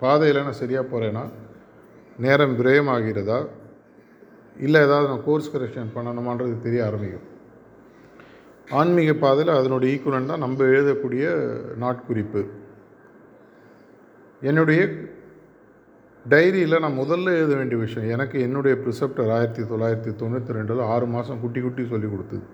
பாதையில் 0.00 0.42
நான் 0.42 0.52
சரியாக 0.52 0.86
போகிறேன்னா 0.86 1.28
நேரம் 2.18 2.58
விரயமாகிறதா? 2.58 3.46
இல்லை 4.56 4.80
ஏதாவது 4.86 5.08
நான் 5.10 5.24
கோர்ஸ் 5.26 5.52
கரெக்ஷன் 5.54 5.94
பண்ணணுமான்றது 5.94 6.54
தெரிய 6.66 6.82
ஆரம்பிக்கும். 6.88 7.28
ஆன்மீக 8.80 9.14
பாதையில் 9.24 9.58
அதனுடைய 9.58 9.94
ஈக்குவலன் 9.94 10.30
தான் 10.32 10.44
நம்ம 10.44 10.64
எழுதக்கூடிய 10.64 11.24
நாட்குறிப்பு. 11.82 12.42
என்னுடைய 14.50 14.82
டைரியில் 16.26 16.82
நான் 16.84 17.00
முதல்ல 17.00 17.34
எழுத 17.38 17.52
வேண்டிய 17.56 17.78
விஷயம் 17.82 18.10
எனக்கு 18.14 18.36
என்னுடைய 18.46 18.74
ப்ரிசெப்டர் 18.84 19.32
ஆயிரத்தி 19.36 19.62
தொள்ளாயிரத்தி 19.72 20.12
தொண்ணூற்றி 20.20 20.56
ரெண்டில் 20.58 20.82
ஆறு 20.92 21.06
மாதம் 21.14 21.40
குட்டி 21.42 21.60
குட்டி 21.60 21.84
சொல்லி 21.92 22.08
கொடுத்தது. 22.12 22.44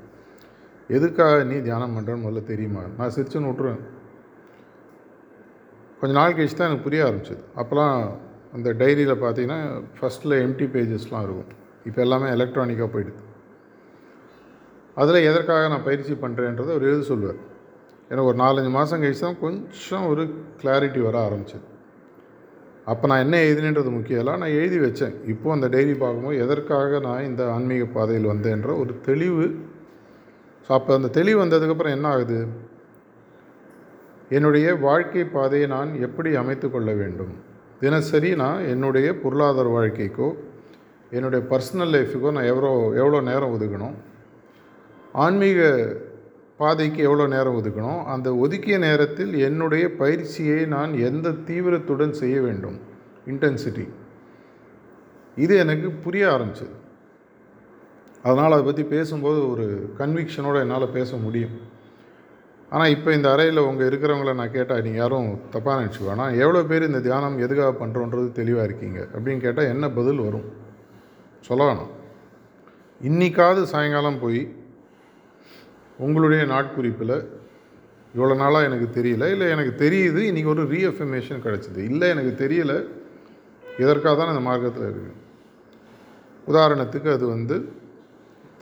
எதுக்காக 0.97 1.45
நீ 1.51 1.57
தியானம் 1.69 1.95
பண்ணுறேன்னு 1.97 2.25
முதல்ல 2.27 2.43
தெரியுமா? 2.53 2.83
நான் 2.99 3.15
சிரிச்சுன்னு 3.17 3.51
விட்ருவேன் 3.51 3.83
கொஞ்ச 6.01 6.13
நாள் 6.19 6.37
கழிச்சு 6.37 6.59
தான் 6.59 6.69
எனக்கு 6.69 6.87
புரிய 6.89 7.07
ஆரம்பிச்சிது. 7.07 7.43
அப்போலாம் 7.61 7.97
அந்த 8.57 8.69
டைரியில் 8.83 9.23
பார்த்தீங்கன்னா 9.25 9.61
ஃபஸ்ட்டில் 9.97 10.41
எம்டி 10.45 10.67
பேஜஸ்லாம் 10.75 11.27
இருக்கும். 11.27 11.51
இப்போ 11.89 12.01
எல்லாமே 12.07 12.29
எலக்ட்ரானிக்காக 12.37 12.89
போயிடுது. 12.95 13.23
அதில் 15.01 15.27
எதற்காக 15.31 15.69
நான் 15.73 15.87
பயிற்சி 15.89 16.15
பண்ணுறேன்றதை 16.23 16.71
அவர் 16.75 16.89
எழுதி 16.91 17.05
சொல்லுவார். 17.11 17.41
ஏன்னா 18.11 18.23
ஒரு 18.29 18.37
நாலஞ்சு 18.45 18.71
மாதம் 18.79 19.03
கழிச்சு 19.03 19.25
தான் 19.27 19.43
கொஞ்சம் 19.43 20.07
ஒரு 20.13 20.23
கிளாரிட்டி 20.61 21.01
வர 21.09 21.17
ஆரம்பிச்சது. 21.27 21.67
அப்போ 22.85 23.05
நான் 23.11 23.23
என்ன 23.25 23.37
எழுதினேன்றது 23.47 23.91
முக்கியம். 23.97 24.21
இல்லை 24.23 24.33
நான் 24.43 24.57
எழுதி 24.61 24.79
வச்சேன். 24.79 25.15
இப்போது 25.33 25.55
அந்த 25.57 25.67
டைரி 25.75 25.95
பார்க்கும்போது 25.95 26.41
எதற்காக 26.45 27.01
நான் 27.07 27.27
இந்த 27.31 27.43
ஆன்மீக 27.57 27.85
பாதையில் 27.97 28.31
வந்தேன்ற 28.33 28.71
ஒரு 28.83 28.93
தெளிவு. 29.09 29.47
ஸோ 30.65 30.71
அப்போ 30.79 30.93
அந்த 30.99 31.11
தெளிவு 31.19 31.39
வந்ததுக்கப்புறம் 31.45 31.97
என்ன 31.97 32.09
ஆகுது? 32.15 32.41
என்னுடைய 34.29 34.67
வாழ்க்கை 34.87 35.25
பாதையை 35.37 35.69
நான் 35.77 35.91
எப்படி 36.07 36.31
அமைத்து 36.43 36.67
கொள்ள 36.71 36.91
வேண்டும்? 36.93 37.33
தினசரி 37.81 38.31
நான் 38.35 38.67
என்னுடைய 38.73 39.09
பொருளாதார 39.23 39.69
வாழ்க்கைக்கோ 39.77 40.29
என்னுடைய 41.17 41.41
பர்சனல் 41.53 41.93
லைஃபுக்கும் 41.97 42.37
நான் 42.39 42.51
எவ்வளோ 42.53 42.71
எவ்வளோ 43.01 43.21
நேரம் 43.31 43.55
ஒதுக்கணும்? 43.57 43.97
ஆன்மீக 45.25 45.61
பாதைக்கு 46.61 47.01
எவ்வளோ 47.09 47.25
நேரம் 47.35 47.57
ஒதுக்கணும்? 47.61 48.01
அந்த 48.15 48.29
ஒதுக்கிய 48.45 48.77
நேரத்தில் 48.87 49.33
என்னுடைய 49.49 49.85
பயிற்சியை 50.03 50.61
நான் 50.77 50.93
எந்த 51.09 51.29
தீவிரத்துடன் 51.49 52.15
செய்ய 52.21 52.37
வேண்டும்? 52.47 52.79
இன்டென்சிட்டி 53.33 53.87
இது 55.45 55.55
எனக்கு 55.65 55.89
புரிய 56.05 56.25
ஆரம்பிச்சது. 56.35 56.75
அதனால் 58.29 58.55
அதை 58.55 58.65
பற்றி 58.69 58.85
பேசும்போது 58.95 59.41
ஒரு 59.51 59.67
கன்விக்ஷனோடு 60.01 60.59
என்னால் 60.65 60.95
பேச 60.97 61.11
முடியும். 61.27 61.55
ஆனால் 62.75 62.93
இப்போ 62.95 63.11
இந்த 63.19 63.29
அறையில் 63.35 63.67
உங்கள் 63.69 63.89
இருக்கிறவங்கள 63.91 64.33
நான் 64.41 64.57
கேட்டால் 64.57 64.83
நீங்கள் 64.87 65.03
யாரும் 65.03 65.29
தப்பாக 65.55 65.79
நினச்சிக்கோ 65.81 66.11
ஆனால் 66.15 66.35
எவ்வளோ 66.43 66.61
பேர் 66.71 66.89
இந்த 66.89 67.01
தியானம் 67.07 67.39
எதுக்காக 67.45 67.71
பண்ணுறோன்றது 67.81 68.29
தெளிவாக 68.41 68.67
இருக்கீங்க? 68.69 68.99
அப்படின்னு 69.15 69.45
கேட்டால் 69.47 69.71
என்ன 69.75 69.85
பதில் 69.99 70.21
வரும்? 70.27 70.47
சொல்ல 71.49 71.63
வேணாம் 71.69 71.93
இன்றைக்காவது 73.01 73.63
சாயங்காலம் 73.73 74.23
போய் 74.23 74.41
உங்களுடைய 75.99 76.43
நாட்குறிப்பில் 76.55 77.17
இவ்வளோ 78.15 78.35
நாளாக 78.43 78.69
எனக்கு 78.69 78.87
தெரியல. 78.99 79.25
இல்லை 79.35 79.47
எனக்கு 79.55 79.73
தெரியுது 79.85 80.21
இன்றைக்கி 80.31 80.51
ஒரு 80.55 80.63
ரீஎஃபர்மேஷன் 80.73 81.43
கிடச்சிது. 81.47 81.81
இல்லை 81.91 82.07
எனக்கு 82.15 82.33
தெரியல. 82.45 82.73
இதற்காக 83.83 84.15
தான் 84.17 84.33
இந்த 84.33 84.45
மார்க்கத்தில் 84.49 84.87
இருக்குது 84.89 85.19
உதாரணத்துக்கு 86.47 87.09
அது 87.17 87.25
வந்து 87.35 87.57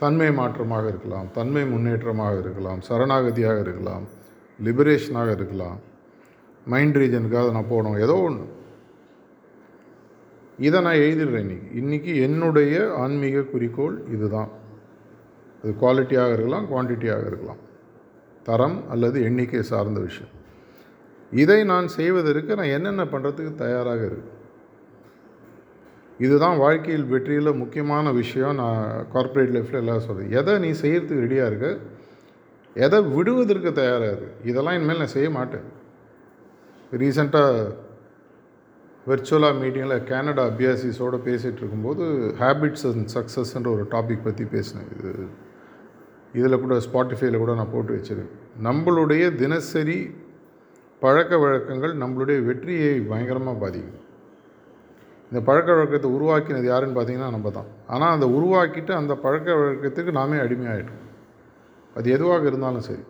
தன்மை 0.01 0.29
மாற்றமாக 0.39 0.85
இருக்கலாம் 0.91 1.27
தன்மை 1.37 1.63
முன்னேற்றமாக 1.73 2.35
இருக்கலாம் 2.43 2.79
சரணாகதியாக 2.89 3.59
இருக்கலாம் 3.65 4.05
லிபரேஷனாக 4.59 5.29
இருக்கலாம் 5.37 5.77
மைண்ட் 6.67 6.97
ரீஜனுக்காக 7.01 7.51
நான் 7.55 7.71
போகணும். 7.73 7.97
ஏதோ 8.05 8.15
ஒன்று 8.27 8.45
இதை 10.59 10.81
நான் 10.81 10.95
எழுதிடுறேன் 10.95 11.49
இன்றைக்கி 11.49 11.67
இன்றைக்கி 11.81 12.21
என்னுடைய 12.21 12.93
ஆன்மீக 12.97 13.41
குறிக்கோள் 13.41 14.01
இதுதான். 14.11 14.49
அது 15.61 15.71
குவாலிட்டியாக 15.81 16.33
இருக்கலாம் 16.33 16.65
குவான்டிட்டியாக 16.71 17.25
இருக்கலாம். 17.25 17.61
தரம் 18.43 18.83
அல்லது 18.89 19.23
எண்ணிக்கை 19.23 19.61
சார்ந்த 19.61 19.99
விஷயம். 19.99 20.33
இதை 21.31 21.63
நான் 21.63 21.87
செய்வதற்கு 21.87 22.55
நான் 22.55 22.73
என்னென்ன 22.77 23.03
பண்ணுறதுக்கு 23.03 23.55
தயாராக 23.55 24.05
இருக்கு? 24.05 24.31
இதுதான் 26.19 26.57
வாழ்க்கையில் 26.57 27.03
வெற்றியில் 27.03 27.53
முக்கியமான 27.53 28.11
விஷயம். 28.11 28.55
நான் 28.55 29.05
கார்ப்பரேட் 29.11 29.55
லைஃப்பில் 29.55 29.81
எல்லாம் 29.83 29.99
சொல்கிறேன் 29.99 30.31
எதை 30.31 30.59
நீ 30.59 30.71
செய்கிறதுக்கு 30.81 31.23
ரெடியாக 31.25 31.51
இருக்க? 31.51 31.77
எதை 32.73 33.01
விடுவதற்கு 33.01 33.71
தயாராக 33.73 34.11
இருக்கு 34.11 34.49
இதெல்லாம் 34.49 34.73
இனிமேல் 34.73 34.97
நான் 34.97 35.15
செய்ய 35.17 35.29
மாட்டேன். 35.29 35.67
ரீசெண்டாக 36.91 37.75
விர்ச்சுவலாக 39.09 39.55
மீட்டிங்கில் 39.59 40.05
கேனடா 40.09 40.43
அபியாசிஸோடு 40.51 41.17
பேசிகிட்டு 41.27 41.61
இருக்கும்போது 41.61 42.03
ஹேபிட்ஸ் 42.41 42.85
அண்ட் 42.89 43.11
சக்ஸஸ்ன்ற 43.15 43.69
ஒரு 43.75 43.85
டாபிக் 43.93 44.25
பற்றி 44.27 44.45
பேசினேன். 44.55 44.89
இது 44.95 45.11
இதில் 46.39 46.61
கூட 46.63 46.75
ஸ்பாட்டிஃபைல 46.87 47.37
கூட 47.43 47.53
நான் 47.59 47.73
போட்டு 47.75 47.91
வச்சுருக்கேன். 47.97 48.33
நம்மளுடைய 48.67 49.23
தினசரி 49.43 49.99
பழக்க 51.01 51.33
வழக்கங்கள் 51.43 51.93
நம்மளுடைய 52.03 52.39
வெற்றியை 52.47 52.93
பயங்கரமாக 53.11 53.57
பாதிக்கும் 53.63 54.05
இந்த 55.31 55.39
பழக்க 55.47 55.69
வழக்கத்தை 55.75 56.09
உருவாக்கினது 56.15 56.67
யாருன்னு 56.71 56.97
பார்த்தீங்கன்னா 56.97 57.29
நம்ம 57.35 57.49
தான் 57.57 57.69
ஆனால் 57.93 58.13
அதை 58.17 58.27
உருவாக்கிட்டு 58.37 58.93
அந்த 59.01 59.13
பழக்க 59.25 59.49
வழக்கத்துக்கு 59.59 60.11
நாமே 60.19 60.37
அடிமையாகிட்டோம் 60.45 61.05
அது 61.95 62.07
எதுவாக 62.15 62.43
இருந்தாலும் 62.51 62.85
சரி. 62.87 63.03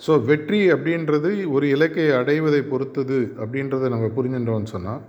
ஸோ 0.00 0.12
வெற்றி 0.28 0.60
அப்படின்றது 0.74 1.30
ஒரு 1.56 1.66
இலக்கை 1.74 2.06
அடைவதை 2.20 2.60
பொறுத்தது 2.72 3.18
அப்படின்றத 3.42 3.88
நம்ம 3.94 4.06
புரிஞ்சுட்டோம்னு 4.16 4.72
சொன்னால் 4.74 5.02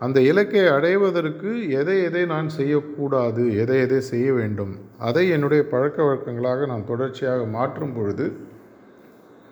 அந்த 0.00 0.18
இலக்கை 0.30 0.64
அடைவதற்கு 0.76 1.50
எதை 1.80 1.94
எதை 2.08 2.22
நான் 2.32 2.48
செய்யக்கூடாது 2.56 3.44
எதை 3.62 3.76
எதை 3.84 4.00
செய்ய 4.10 4.28
வேண்டும் 4.38 4.72
அதை 5.08 5.24
என்னுடைய 5.36 5.62
பழக்க 5.70 5.98
வழக்கங்களாக 6.08 6.66
நான் 6.72 6.88
தொடர்ச்சியாக 6.90 7.46
மாற்றும் 7.58 7.94
பொழுது 7.98 8.26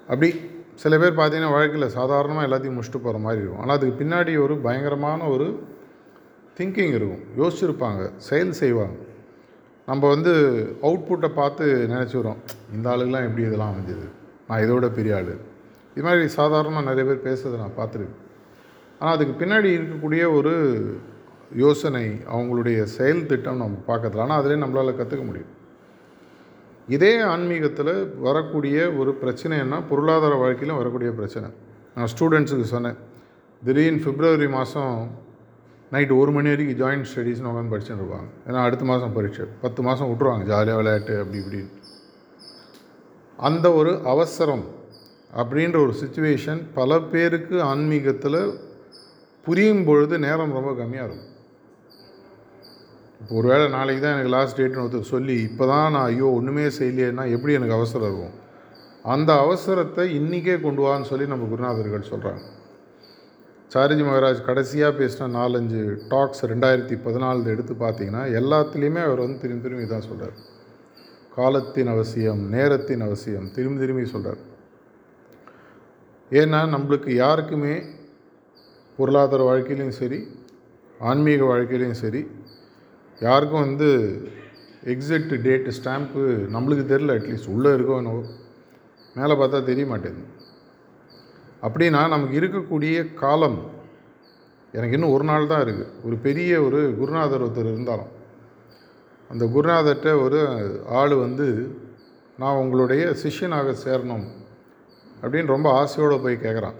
அப்படி 0.08 0.28
சில 0.82 0.94
பேர் 1.00 1.16
பார்த்தீங்கன்னா 1.18 1.54
வாழ்க்கையில் 1.54 1.94
சாதாரணமாக 1.96 2.46
எல்லாத்தையும் 2.46 2.76
முடிச்சுட்டு 2.76 3.02
போகிற 3.04 3.18
மாதிரி 3.26 3.40
இருக்கும். 3.40 3.62
ஆனால் 3.62 3.76
அதுக்கு 3.78 4.00
பின்னாடி 4.00 4.32
ஒரு 4.44 4.54
பயங்கரமான 4.66 5.28
ஒரு 5.34 5.46
திங்கிங் 6.58 6.94
இருக்கும். 6.98 7.22
யோசிச்சிருப்பாங்க. 7.40 8.02
செயல் 8.28 8.52
செய்வாங்க. 8.62 8.98
நம்ம 9.88 10.02
வந்து 10.14 10.32
அவுட்புட்டை 10.86 11.30
பார்த்து 11.40 11.64
நினச்சிக்கிறோம் 11.94 12.42
இந்த 12.74 12.86
ஆளுக்கெலாம் 12.92 13.26
எப்படி 13.28 13.46
இதெல்லாம் 13.48 13.72
அமைஞ்சது? 13.72 14.06
நான் 14.48 14.62
இதோட 14.64 14.86
பெரிய 14.98 15.16
ஆள். 15.16 15.34
இது 15.94 16.04
மாதிரி 16.06 16.28
சாதாரணமாக 16.38 16.88
நிறைய 16.90 17.04
பேர் 17.08 17.26
பேசுறதை 17.26 17.58
நான் 17.62 17.78
பார்த்துருக்கேன். 17.80 18.20
ஆனால் 19.00 19.14
அதுக்கு 19.16 19.34
பின்னாடி 19.42 19.68
இருக்கக்கூடிய 19.78 20.22
ஒரு 20.38 20.54
யோசனை 21.64 22.06
அவங்களுடைய 22.34 22.78
செயல் 22.96 23.28
திட்டம் 23.30 23.62
நம்ம 23.62 23.82
பார்க்கறதுல. 23.90 24.24
ஆனால் 24.26 24.40
அதிலே 24.40 24.56
நம்மளால் 24.62 24.98
கற்றுக்க 25.00 25.24
முடியும். 25.30 25.52
இதே 26.94 27.12
ஆன்மீகத்தில் 27.32 27.92
வரக்கூடிய 28.26 28.78
ஒரு 29.00 29.10
பிரச்சனைன்னா 29.20 29.78
பொருளாதார 29.90 30.34
வாழ்க்கையிலும் 30.42 30.80
வரக்கூடிய 30.80 31.10
பிரச்சனை. 31.20 31.48
நான் 31.96 32.10
ஸ்டூடெண்ட்ஸுக்கு 32.14 32.66
சொன்னேன். 32.74 32.98
திடீர்னு 33.62 34.02
பிப்ரவரி 34.06 34.48
மாதம் 34.56 34.96
நைட்டு 35.94 36.14
ஒரு 36.22 36.30
மணி 36.36 36.48
வரைக்கும் 36.52 36.78
ஜாயின்ட் 36.82 37.08
ஸ்டடீஸ்னு 37.10 37.50
உட்காந்து 37.50 37.72
படிச்சுட்டு 37.74 38.02
இருப்பாங்க. 38.02 38.28
ஏன்னா 38.48 38.60
அடுத்த 38.66 38.84
மாதம் 38.90 39.14
பரீட்சை. 39.16 39.46
பத்து 39.64 39.80
மாதம் 39.88 40.10
விட்ருவாங்க 40.12 40.46
ஜாலியாக 40.52 40.80
விளையாட்டு 40.80 41.14
அப்படி 41.22 41.40
இப்படின்னு 41.42 41.83
அந்த 43.38 43.66
ஒரு 43.72 43.92
அவசரம் 44.12 44.64
அப்படின்ற 45.32 45.76
ஒரு 45.84 45.94
சுச்சுவேஷன் 46.00 46.60
பல 46.74 46.98
பேருக்கு 46.98 47.62
ஆன்மீகத்தில் 47.62 48.40
புரியும் 49.46 49.84
பொழுது 49.84 50.18
நேரம் 50.18 50.52
ரொம்ப 50.52 50.70
கம்மியாக 50.80 51.06
இருக்கும். 51.08 51.30
இப்போ 53.20 53.34
ஒருவேளை 53.40 53.68
நாளைக்கு 53.68 54.02
தான் 54.02 54.14
எனக்கு 54.16 54.32
லாஸ்ட் 54.36 54.58
டேட்னு 54.60 54.82
ஒருத்தர் 54.82 55.12
சொல்லி 55.14 55.36
இப்போ 55.48 55.66
தான் 55.66 55.92
நான் 55.92 56.06
ஐயோ 56.10 56.28
ஒன்றுமே 56.38 56.64
செய்யலையேன்னா 56.78 57.24
எப்படி 57.34 57.52
எனக்கு 57.52 57.76
அவசரம் 57.78 58.08
இருக்கும்? 58.08 58.34
அந்த 59.04 59.30
அவசரத்தை 59.44 60.04
இன்றைக்கே 60.18 60.60
கொண்டு 60.60 60.82
வான்னு 60.86 61.08
சொல்லி 61.10 61.26
நம்ம 61.26 61.48
குருநாதர்கள் 61.48 62.10
சொல்கிறாங்க 62.12 62.42
சாரிஜி 63.70 64.04
மகாராஜ் 64.04 64.46
கடைசியாக 64.48 64.98
பேசின 64.98 65.28
நாலஞ்சு 65.36 65.80
டாக்ஸ் 66.08 66.44
ரெண்டாயிரத்தி 66.44 66.96
பதினாலு 67.06 67.52
எடுத்து 67.54 67.74
பார்த்தீங்கன்னா 67.74 68.22
எல்லாத்துலேயுமே 68.40 69.02
அவர் 69.06 69.22
வந்து 69.24 69.38
திரும்பி 69.38 69.64
திரும்பி 69.66 69.86
தான் 69.86 70.08
சொல்கிறார் 70.08 70.36
காலத்தின் 71.34 71.86
அவசியம் 71.86 72.48
நேரத்தின் 72.48 73.00
அவசியம் 73.00 73.50
திரும்பி 73.54 73.80
திரும்பி 73.80 74.04
சொல்கிறார் 74.06 74.36
ஏன்னா 76.30 76.60
நம்மளுக்கு 76.74 77.10
யாருக்குமே 77.10 77.82
பொருளாதார 78.96 79.42
வாழ்க்கையிலையும் 79.44 79.98
சரி 80.00 80.26
ஆன்மீக 80.98 81.44
வாழ்க்கையிலையும் 81.44 82.00
சரி 82.02 82.26
யாருக்கும் 83.20 83.60
வந்து 83.60 83.88
எக்ஸிட் 84.84 85.32
டேட்டு 85.46 85.72
ஸ்டாம்ப்பு 85.82 86.22
நம்மளுக்கு 86.54 86.84
தெரில 86.92 87.14
அட்லீஸ்ட் 87.16 87.48
உள்ளே 87.48 87.70
இருக்கோ 87.70 87.96
என்னவோ. 87.96 88.22
மேலே 89.14 89.32
பார்த்தா 89.32 89.64
தெரிய 89.64 89.86
மாட்டேங்குது. 89.86 90.26
அப்படின்னா 91.62 92.08
நமக்கு 92.08 92.40
இருக்கக்கூடிய 92.40 93.14
காலம் 93.14 93.70
எனக்கு 94.72 94.96
இன்னும் 94.96 95.12
ஒரு 95.12 95.24
நாள் 95.24 95.46
தான் 95.46 95.64
இருக்குது 95.64 95.92
ஒரு 96.04 96.16
பெரிய 96.16 96.62
ஒரு 96.62 96.94
குருநாதர் 96.98 97.42
ஒருத்தர் 97.42 97.72
இருந்தாலும் 97.72 98.22
அந்த 99.28 99.44
குருநாதர்கிட்ட 99.44 100.22
ஒரு 100.22 100.48
ஆள் 100.88 101.14
வந்து 101.14 101.78
நான் 102.38 102.56
உங்களுடைய 102.56 103.06
சிஷ்யனாக 103.06 103.74
சேரணும். 103.84 104.26
அப்படின்னு 105.22 105.46
ரொம்ப 105.46 105.70
ஆசையோடு 105.70 106.20
போய் 106.20 106.38
கேட்குறான் 106.42 106.74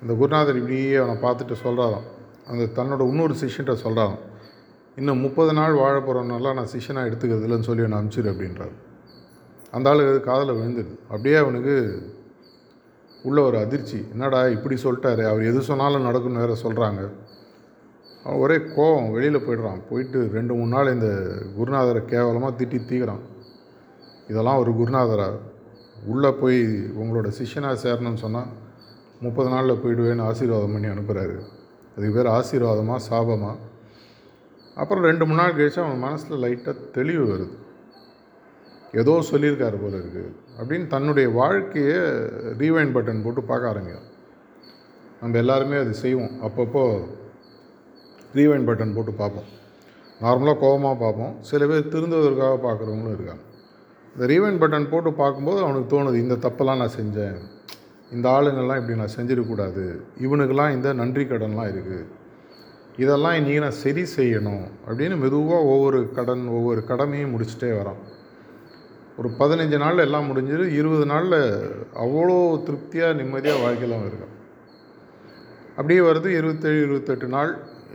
அந்த 0.00 0.14
குருநாதர் 0.14 0.56
இப்படியே 0.56 0.94
அவனை 0.94 1.22
பார்த்துட்டு 1.22 1.56
சொல்கிறாராம் 1.64 2.02
அந்த 2.46 2.82
தன்னோட 2.82 3.00
இன்னொரு 3.08 3.34
சிஷ்யன்ட்ட 3.34 3.76
சொல்கிறாராம் 3.84 4.18
இன்னும் 4.96 5.18
முப்பது 5.18 5.52
நாள் 5.52 5.72
வாழ 5.72 5.98
போகிறவனெல்லாம் 5.98 6.54
நான் 6.54 6.68
சிஷ்யனாக 6.76 7.10
எடுத்துக்கிறது 7.10 7.44
இல்லைன்னு 7.46 7.60
சொல்லி 7.60 7.88
நான் 7.88 8.04
அனுப்பிச்சிரு 8.04 8.28
அப்படின்றார். 8.28 8.72
அந்த 9.70 9.90
ஆளு 9.90 10.20
காதில் 10.24 10.54
விழுந்துது. 10.54 11.00
அப்படியே 11.02 11.34
அவனுக்கு 11.34 12.02
உள்ள 13.22 13.42
ஒரு 13.42 13.58
அதிர்ச்சி. 13.58 14.06
என்னடா 14.10 14.48
இப்படி 14.48 14.74
சொல்லிட்டாரு? 14.74 15.28
அவர் 15.28 15.42
எது 15.42 15.60
சொன்னாலும் 15.60 16.02
நடக்கும்னு 16.02 16.38
வேறு 16.38 16.56
சொல்கிறாங்க 16.62 17.10
அவன் 18.26 18.40
ஒரே 18.44 18.56
கோவம் 18.76 19.10
வெளியில் 19.14 19.44
போயிடுறான். 19.46 19.80
போயிட்டு 19.88 20.18
ரெண்டு 20.36 20.52
மூணு 20.58 20.74
நாள் 20.74 20.92
இந்த 20.94 21.08
குருநாதரை 21.56 22.00
கேவலமாக 22.12 22.52
திட்டி 22.60 22.78
தீக்கிறான். 22.90 23.24
இதெல்லாம் 24.30 24.60
ஒரு 24.62 24.70
குருநாதரா? 24.78 25.28
உள்ளே 26.12 26.30
போய் 26.40 26.58
உங்களோட 27.02 27.28
சிஷ்யனாக 27.38 27.76
சேரணும்னு 27.84 28.22
சொன்னால் 28.24 28.50
முப்பது 29.24 29.48
நாளில் 29.52 29.80
போயிடுவேன்னு 29.82 30.26
ஆசீர்வாதம் 30.30 30.74
பண்ணி 30.74 30.88
அனுப்புகிறாரு 30.94 31.36
அதுக்கு 31.94 32.16
பேர் 32.16 32.34
ஆசீர்வாதமாக 32.38 33.00
சாபமாக 33.10 33.54
அப்புறம் 34.82 35.06
ரெண்டு 35.08 35.24
மூணு 35.28 35.40
நாள் 35.40 35.56
கழிச்சு 35.58 35.80
அவன் 35.82 36.02
மனசில் 36.06 36.42
லைட்டாக 36.44 36.82
தெளிவு 36.96 37.24
வருது. 37.30 37.54
ஏதோ 39.00 39.12
சொல்லியிருக்காரு 39.30 39.76
போல 39.82 39.94
இருக்குது 40.00 40.32
அப்படின்னு 40.58 40.86
தன்னுடைய 40.94 41.28
வாழ்க்கையை 41.38 41.96
ரீவைண்ட் 42.62 42.94
பட்டன் 42.96 43.22
போட்டு 43.24 43.42
பார்க்க 43.50 43.72
ஆரம்பிக்கும் 43.72 44.10
நம்ம 45.20 45.38
எல்லாருமே 45.42 45.78
அது 45.84 45.94
செய்வோம். 46.02 46.34
அப்பப்போ 46.46 46.84
ரீவைண்ட் 48.38 48.68
பட்டன் 48.68 48.94
போட்டு 48.96 49.12
பார்ப்போம். 49.22 49.48
நார்மலாக 50.24 50.58
கோபமாக 50.62 50.96
பார்ப்போம். 51.04 51.34
சில 51.50 51.66
பேர் 51.70 51.90
திருந்துவதற்காக 51.94 52.54
பார்க்குறவங்களும் 52.66 53.16
இருக்காங்க. 53.16 53.44
இந்த 54.14 54.26
ரீவைண்ட் 54.32 54.60
பட்டன் 54.62 54.90
போட்டு 54.92 55.10
பார்க்கும்போது 55.22 55.58
அவனுக்கு 55.64 55.88
தோணுது 55.94 56.22
இந்த 56.24 56.36
தப்பெல்லாம் 56.44 56.80
நான் 56.82 56.96
செஞ்சேன். 57.00 57.38
இந்த 58.14 58.26
ஆளுங்கள்லாம் 58.36 58.78
இப்படி 58.80 58.98
நான் 59.00 59.16
செஞ்சிடக்கூடாது 59.16 59.84
இவனுக்கெல்லாம் 60.24 60.74
இந்த 60.76 60.88
நன்றி 61.00 61.24
கடன்லாம் 61.32 61.70
இருக்குது 61.72 62.04
இதெல்லாம் 63.02 63.36
இன்றைக்கி 63.38 63.60
நான் 63.64 63.80
சரி 63.84 64.02
செய்யணும் 64.16 64.62
அப்படின்னு 64.86 65.16
மெதுவாக 65.22 65.70
ஒவ்வொரு 65.72 65.98
கடன் 66.18 66.44
ஒவ்வொரு 66.58 66.80
கடமையும் 66.90 67.32
முடிச்சுட்டே 67.32 67.70
வரான். 67.78 68.00
ஒரு 69.18 69.28
பதினஞ்சு 69.40 69.78
நாளில் 69.82 70.04
எல்லாம் 70.04 70.28
முடிஞ்சிடும் 70.30 70.72
இருபது 70.78 71.04
நாளில் 71.12 71.40
அவ்வளோ 72.04 72.38
திருப்தியாக 72.66 73.18
நிம்மதியாக 73.20 73.62
வாழ்க்கையில் 73.64 73.96
இருக்கான். 74.08 74.34
அப்படியே 75.76 76.00
வருது 76.08 76.28
இருபத்தேழு 76.38 76.78
இருபத்தெட்டு 76.86 77.28
நாள். 77.36 77.52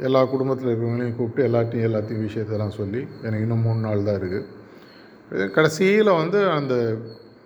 எல்லா 0.08 0.22
குடும்பத்தில் 0.34 0.70
இருக்கிறவங்களையும் 0.70 1.18
கூப்பிட்டு 1.18 1.48
எல்லாத்தையும் 1.50 1.88
எல்லாத்தையும் 1.90 2.26
விஷயத்தெல்லாம் 2.28 2.78
சொல்லி 2.80 3.02
எனக்கு 3.28 3.46
இன்னும் 3.46 3.66
மூணு 3.68 3.80
நாள் 3.88 4.08
தான் 4.08 4.20
இருக்குது 4.22 5.50
கடைசியில் 5.56 6.18
வந்து 6.22 6.40
அந்த 6.58 6.74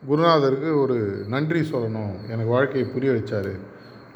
குருநாதருக்கு 0.10 0.70
ஒரு 0.82 0.96
நன்றி 1.34 1.62
சொல்லணும். 1.72 2.13
எனக்கு 2.32 2.52
வாழ்க்கையை 2.56 2.86
புரிய 2.94 3.12
வச்சார். 3.15 3.54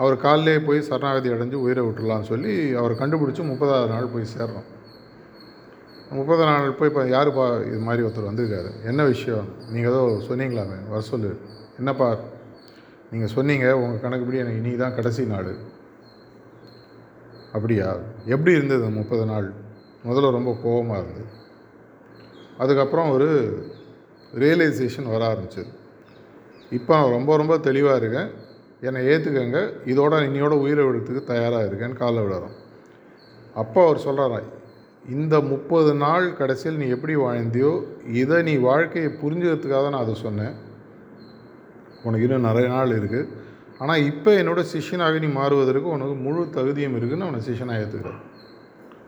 அவர் 0.02 0.15
காலிலே 0.23 0.56
போய் 0.67 0.80
சரணாகதி 0.89 1.30
அடைஞ்சு 1.36 1.58
உயிரை 1.65 1.84
விட்டுடலாம்னு 1.86 2.30
சொல்லி 2.32 2.54
அவர் 2.82 2.93
கண்டுபிடிச்சி 3.02 3.43
முப்பதாவது 3.52 3.91
நாள் 3.93 4.12
போய் 4.13 4.34
சேர்றோம். 4.34 4.67
முப்பது 6.19 6.43
நாள் 6.49 6.75
போய் 6.78 6.89
இப்போ 6.91 7.04
யாருப்பா 7.15 7.45
இது 7.69 7.80
மாதிரி 7.88 8.06
ஒருத்தர் 8.06 8.30
வந்திருக்காரு? 8.30 8.69
என்ன 8.91 9.02
விஷயம்? 9.13 9.47
நீங்கள் 9.73 9.91
ஏதோ 9.91 10.02
சொன்னீங்களாமே 10.30 10.78
வர 10.91 11.02
சொல்லு. 11.12 11.32
என்னப்பா? 11.80 12.10
நீங்கள் 13.12 13.34
சொன்னீங்க 13.36 13.67
உங்கள் 13.82 14.04
கணக்குப்படி 14.06 14.41
எனக்கு 14.43 14.62
இன்றைக்கி 14.62 14.80
தான் 14.84 14.97
கடைசி 14.99 15.25
நாள். 15.34 15.52
அப்படியா? 17.53 17.99
எப்படி 18.25 18.51
இருந்தது 18.51 18.89
முப்பது 18.89 19.25
நாள்? 19.25 19.53
முதல்ல 20.05 20.31
ரொம்ப 20.31 20.57
கோபமாக 20.63 21.01
இருந்தது 21.01 21.25
அதுக்கப்புறம் 22.57 23.09
ஒரு 23.12 23.27
ரியலைசேஷன் 24.33 25.12
வர 25.12 25.21
ஆரம்பிச்சது. 25.31 25.71
இப்போ 26.71 26.95
நான் 26.95 27.15
ரொம்ப 27.17 27.38
ரொம்ப 27.38 27.57
தெளிவாக 27.57 27.97
இருக்கேன். 27.97 28.29
என்னை 28.81 29.01
ஏற்றுக்கங்க 29.07 29.59
இதோட 29.85 30.13
இன்னையோட 30.27 30.53
உயிரை 30.63 30.85
விடுறதுக்கு 30.85 31.23
தயாராக 31.23 31.65
இருக்கேன்னு 31.65 31.93
காலை 31.93 32.23
விடுறோம் 32.23 32.55
அப்போ 33.55 33.79
அவர் 33.85 34.03
சொல்கிறாரா 34.05 34.39
இந்த 35.05 35.41
முப்பது 35.41 35.93
நாள் 35.93 36.33
கடைசியில் 36.33 36.77
நீ 36.77 36.88
எப்படி 36.88 37.15
வாழ்ந்தியோ 37.15 37.83
இதை 38.12 38.43
நீ 38.43 38.57
வாழ்க்கையை 38.57 39.12
புரிஞ்சுக்கிறதுக்காக 39.21 39.81
தான் 39.85 39.95
நான் 39.95 40.05
அதை 40.05 40.15
சொன்னேன். 40.15 40.55
உனக்கு 42.03 42.25
இன்னும் 42.25 42.47
நிறைய 42.49 42.67
நாள் 42.67 42.99
இருக்குது 42.99 43.29
ஆனால் 43.79 44.03
இப்போ 44.03 44.31
என்னோட 44.31 44.61
சிஷியனாக 44.71 45.19
நீ 45.19 45.27
மாறுவதற்கு 45.27 45.87
உனக்கு 45.87 46.15
முழு 46.15 46.41
தகுதியும் 46.49 46.95
இருக்குதுன்னு 46.95 47.27
அவனை 47.27 47.41
சிஷியனாக 47.41 47.83
ஏற்றுக்கிறார் 47.83 48.21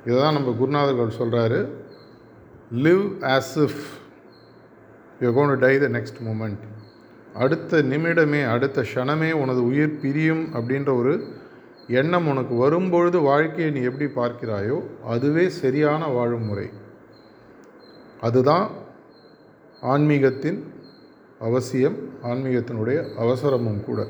இதை 0.06 0.18
தான் 0.20 0.34
நம்ம 0.34 0.52
குருநாதர்கள் 0.52 1.18
சொல்கிறாரு 1.20 1.60
live 2.86 3.06
as 3.22 3.56
if 3.58 3.82
you 5.20 5.32
gonna 5.34 5.60
die 5.60 5.74
the 5.80 5.88
next 5.88 6.22
moment 6.28 6.64
அடுத்த 7.34 7.82
நிமிடமே 7.82 8.42
அடுத்த 8.54 8.82
க்ஷணமே 8.82 9.32
உனது 9.32 9.62
உயிர் 9.64 10.00
பிரியும் 10.00 10.44
அப்படின்ற 10.54 10.98
ஒரு 10.98 11.14
எண்ணம் 12.00 12.28
உனக்கு 12.28 12.54
வரும்பொழுது 12.56 13.20
வாழ்க்கையை 13.20 13.70
நீ 13.72 13.82
எப்படி 13.82 14.08
பார்க்கிறாயோ 14.16 14.78
அதுவே 15.04 15.46
சரியான 15.50 16.08
வாழும் 16.08 16.46
முறை. 16.46 16.68
அதுதான் 18.22 18.66
ஆன்மீகத்தின் 19.82 20.60
அவசியம் 21.40 21.98
ஆன்மீகத்தினுடைய 22.24 23.00
அவசரமும் 23.18 23.84
கூட. 23.84 24.02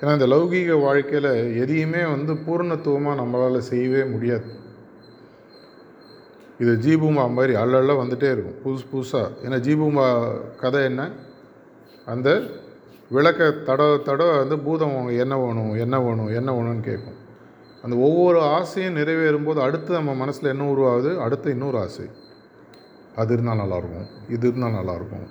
ஏன்னா 0.00 0.12
இந்த 0.12 0.26
லௌகீக 0.26 0.80
வாழ்க்கையில் 0.80 1.56
எதையுமே 1.60 2.04
வந்து 2.04 2.34
பூர்ணத்துவமாக 2.34 3.20
நம்மளால் 3.20 3.58
செய்யவே 3.58 4.04
முடியாது. 4.04 4.48
இது 6.58 6.72
ஜீபூமா 6.74 7.32
மாதிரி 7.32 7.54
அள்ளல்ல 7.54 7.92
வந்துகிட்டே 8.00 8.30
இருக்கும் 8.32 8.58
புதுசு 8.64 8.84
புதுசாக 8.92 9.30
ஏன்னா 9.44 9.58
ஜீபூமா 9.66 10.06
கதை 10.56 10.84
என்ன? 10.84 11.10
அந்த 12.06 12.28
விளக்க 13.10 13.50
தடவை 13.50 14.02
தடவை 14.02 14.36
வந்து 14.36 14.58
பூதம் 14.58 15.08
என்ன 15.08 15.38
வேணும் 15.38 15.74
என்ன 15.74 16.00
வேணும் 16.00 16.28
என்ன 16.28 16.52
வேணும்னு 16.52 16.80
கேட்கும். 16.80 17.18
அந்த 17.82 17.96
ஒவ்வொரு 17.96 18.40
ஆசையும் 18.40 18.96
நிறைவேறும் 18.96 19.44
போது 19.44 19.60
அடுத்து 19.60 19.92
நம்ம 19.92 20.14
மனசில் 20.14 20.48
என்ன 20.48 20.64
உருவாகுது? 20.72 21.18
அடுத்து 21.18 21.50
இன்னொரு 21.50 21.78
ஆசை. 21.78 22.06
அது 23.16 23.32
இருந்தால் 23.32 23.58
நல்லாயிருக்கும் 23.58 24.08
இது 24.28 24.48
இருந்தால் 24.48 24.72
நல்லாயிருக்கும். 24.72 25.28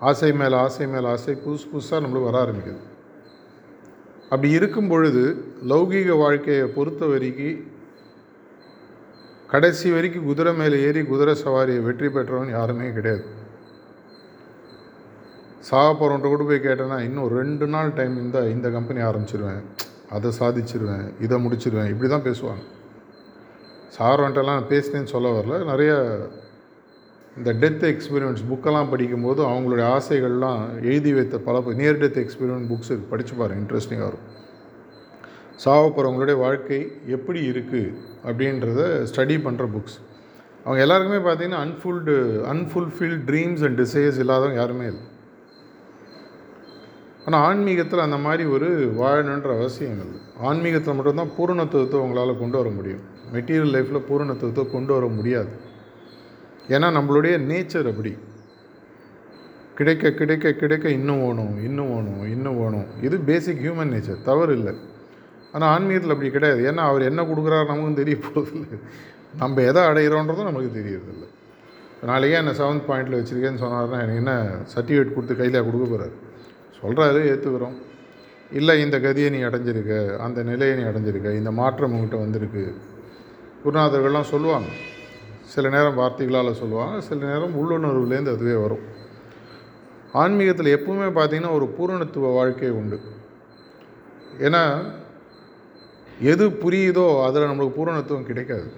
ஆசை 0.00 0.32
மேலே 0.32 0.56
ஆசை 0.56 0.86
மேலே 0.86 1.06
ஆசை 1.06 1.34
புதுசு 1.34 1.66
புதுசாக 1.72 2.02
நம்மளுக்கு 2.04 2.30
வர 2.30 2.44
ஆரம்பிக்குது. 2.44 2.80
அப்படி 4.30 4.48
இருக்கும் 4.58 4.88
பொழுது 4.88 5.22
லௌகீக 5.70 6.16
வாழ்க்கையை 6.18 6.64
பொறுத்த 6.76 7.06
வரைக்கும் 7.06 7.58
கடைசி 9.52 9.90
வரைக்கும் 9.90 10.24
குதிரை 10.24 10.52
மேலே 10.54 10.78
ஏறி 10.86 11.02
குதிரை 11.02 11.34
சவாரியை 11.44 11.82
வெற்றி 11.82 12.08
பெற்றவன் 12.08 12.50
யாருமே 12.50 12.88
கிடையாது. 12.92 13.24
சாக 15.68 15.88
போகிறவன்ட்ட 15.92 16.28
கூட 16.32 16.42
போய் 16.42 16.66
கேட்டேன்னா 16.66 16.98
இன்னும் 17.06 17.30
ரெண்டு 17.38 17.66
நாள் 17.66 17.94
டைம் 17.94 18.16
இருந்தால் 18.16 18.50
இந்த 18.50 18.68
கம்பெனி 18.70 19.00
ஆரம்பிச்சிருவேன் 19.00 19.62
அதை 20.16 20.30
சாதிச்சிருவேன் 20.40 21.06
இதை 21.20 21.38
முடிச்சிருவேன் 21.46 21.90
இப்படி 21.92 22.10
தான் 22.10 22.26
பேசுவாங்க 22.28 22.64
சார்வன்ட்டெல்லாம் 23.98 24.68
பேசினேன்னு 24.72 25.12
சொல்ல 25.14 25.28
வரல. 25.28 25.64
நிறைய 25.64 25.92
இந்த 27.38 27.52
டெத் 27.62 27.84
எக்ஸ்பீரியன்ஸ் 27.92 28.42
புக்கெல்லாம் 28.50 28.90
படிக்கும்போது 28.92 29.40
அவங்களுடைய 29.48 29.86
ஆசைகள்லாம் 29.96 30.62
எழுதி 30.90 31.12
வைத்த 31.18 31.38
பல 31.46 31.58
நியர் 31.80 32.00
டெத் 32.02 32.20
எக்ஸ்பீரியன்ஸ் 32.22 32.68
புக்ஸ் 32.72 32.90
இருக்குது 32.92 33.12
படித்து 33.12 33.34
பாருங்கள் 33.40 33.62
இன்ட்ரெஸ்டிங்காக 33.62 34.10
இருக்கும். 34.12 34.34
சாவ 35.64 35.84
போகிறவங்களுடைய 35.86 36.36
வாழ்க்கை 36.44 36.80
எப்படி 37.16 37.40
இருக்குது 37.50 37.92
அப்படின்றத 38.28 38.82
ஸ்டடி 39.10 39.36
பண்ணுற 39.46 39.66
புக்ஸ் 39.74 39.98
அவங்க 40.64 40.80
எல்லாருக்குமே 40.84 41.20
பார்த்தீங்கன்னா 41.28 41.60
unfilled 41.66 42.14
unfulfilled 42.52 43.22
dreams 43.28 43.62
and 43.68 43.78
desires 43.82 44.18
இல்லாதவங்க 44.24 44.58
யாருமே 44.62 44.86
இல்லை. 44.92 45.04
ஆனால் 47.26 47.42
ஆன்மீகத்தில் 47.48 48.06
அந்த 48.06 48.18
மாதிரி 48.26 48.44
ஒரு 48.56 48.68
வாழணுன்ற 49.00 49.50
அவசியம் 49.58 49.96
இல்லை. 50.04 50.20
ஆன்மீகத்தில் 50.50 50.96
மட்டும்தான் 50.98 51.34
பூரணத்துவத்தை 51.38 51.98
உங்களால் 52.04 52.40
கொண்டு 52.42 52.56
வர 52.60 52.68
முடியும். 52.76 53.02
மெட்டீரியல் 53.32 53.74
லைஃப்பில் 53.76 54.06
பூரணத்துவத்தை 54.10 54.64
கொண்டு 54.70 54.92
வர 54.92 55.06
முடியாது. 55.16 55.50
ஏன்னா 56.68 56.88
நம்மளுடைய 56.98 57.34
நேச்சர் 57.52 57.90
அப்படி. 57.90 58.16
கிடைக்க 59.74 60.10
கிடைக்க 60.10 60.52
கிடைக்க 60.52 60.88
இன்னும் 60.88 61.22
ஓணும் 61.22 61.64
இன்னும் 61.64 61.90
ஓணும் 61.90 62.22
இன்னும் 62.28 62.58
ஓணும். 62.60 63.04
இது 63.04 63.18
பேசிக் 63.18 63.60
ஹியூமன் 63.62 63.92
நேச்சர் 63.94 64.22
தவறு 64.22 64.56
இல்லை. 64.56 64.74
ஆனால் 65.52 65.74
ஆன்மீகத்தில் 65.74 66.10
அப்படி 66.10 66.30
கிடையாது. 66.30 66.72
ஏன்னா 66.72 66.84
அவர் 66.90 67.02
என்ன 67.02 67.22
கொடுக்குறாரு 67.22 67.66
நமக்கும் 67.66 67.94
தெரிய 67.94 68.16
போகிறதில்ல 68.16 68.78
நம்ம 69.38 69.62
எதை 69.62 69.82
அடைகிறோன்றதும் 69.82 70.48
நமக்கு 70.50 70.70
தெரியறதில்ல. 70.74 71.26
நாளைக்கே 72.04 72.36
என்ன 72.36 72.50
செவன்த் 72.50 72.88
பாயிண்டில் 72.88 73.18
வச்சுருக்கேன்னு 73.18 73.62
சொன்னார்னா 73.62 74.00
எனக்கு 74.00 74.14
என்ன 74.14 74.32
சர்டிஃபிகேட் 74.74 75.14
கொடுத்து 75.14 75.36
கையில் 75.36 75.64
கொடுக்க 75.64 75.86
போகிறாரு 75.86 76.16
சொல்கிறாரு 76.80 77.20
ஏற்றுக்கிறோம் 77.30 77.76
இல்லை 78.52 78.80
இந்த 78.80 78.98
கதியை 78.98 79.30
நீ 79.30 79.38
அடைஞ்சிருக்க 79.38 80.16
அந்த 80.16 80.42
நிலையை 80.42 80.76
நீ 80.76 80.82
அடைஞ்சிருக்க 80.82 81.32
இந்த 81.32 81.50
மாற்றம் 81.50 81.90
உங்ககிட்ட 81.90 82.16
வந்திருக்கு. 82.16 82.74
குருநாதர்கள்லாம் 83.64 84.30
சொல்லுவாங்க. 84.34 84.68
சில 85.52 85.68
நேரம் 85.68 85.98
வார்த்தைகளால் 86.00 86.58
சொல்லுவாங்க 86.60 86.96
சில 87.08 87.18
நேரம் 87.30 87.54
உள்ளுணர்வுலேருந்து 87.60 88.34
அதுவே 88.36 88.56
வரும். 88.64 88.84
ஆன்மீகத்தில் 90.12 90.74
எப்பவுமே 90.76 91.08
பார்த்திங்கன்னா 91.18 91.52
ஒரு 91.58 91.66
பூரணத்துவ 91.78 92.32
வாழ்க்கை 92.34 92.70
உண்டு. 92.80 92.98
ஏன்னா 94.46 94.62
எது 96.32 96.44
புரியுதோ 96.62 97.06
அதில் 97.26 97.48
நம்மளுக்கு 97.50 97.78
பூரணத்துவம் 97.78 98.28
கிடைக்காது. 98.30 98.68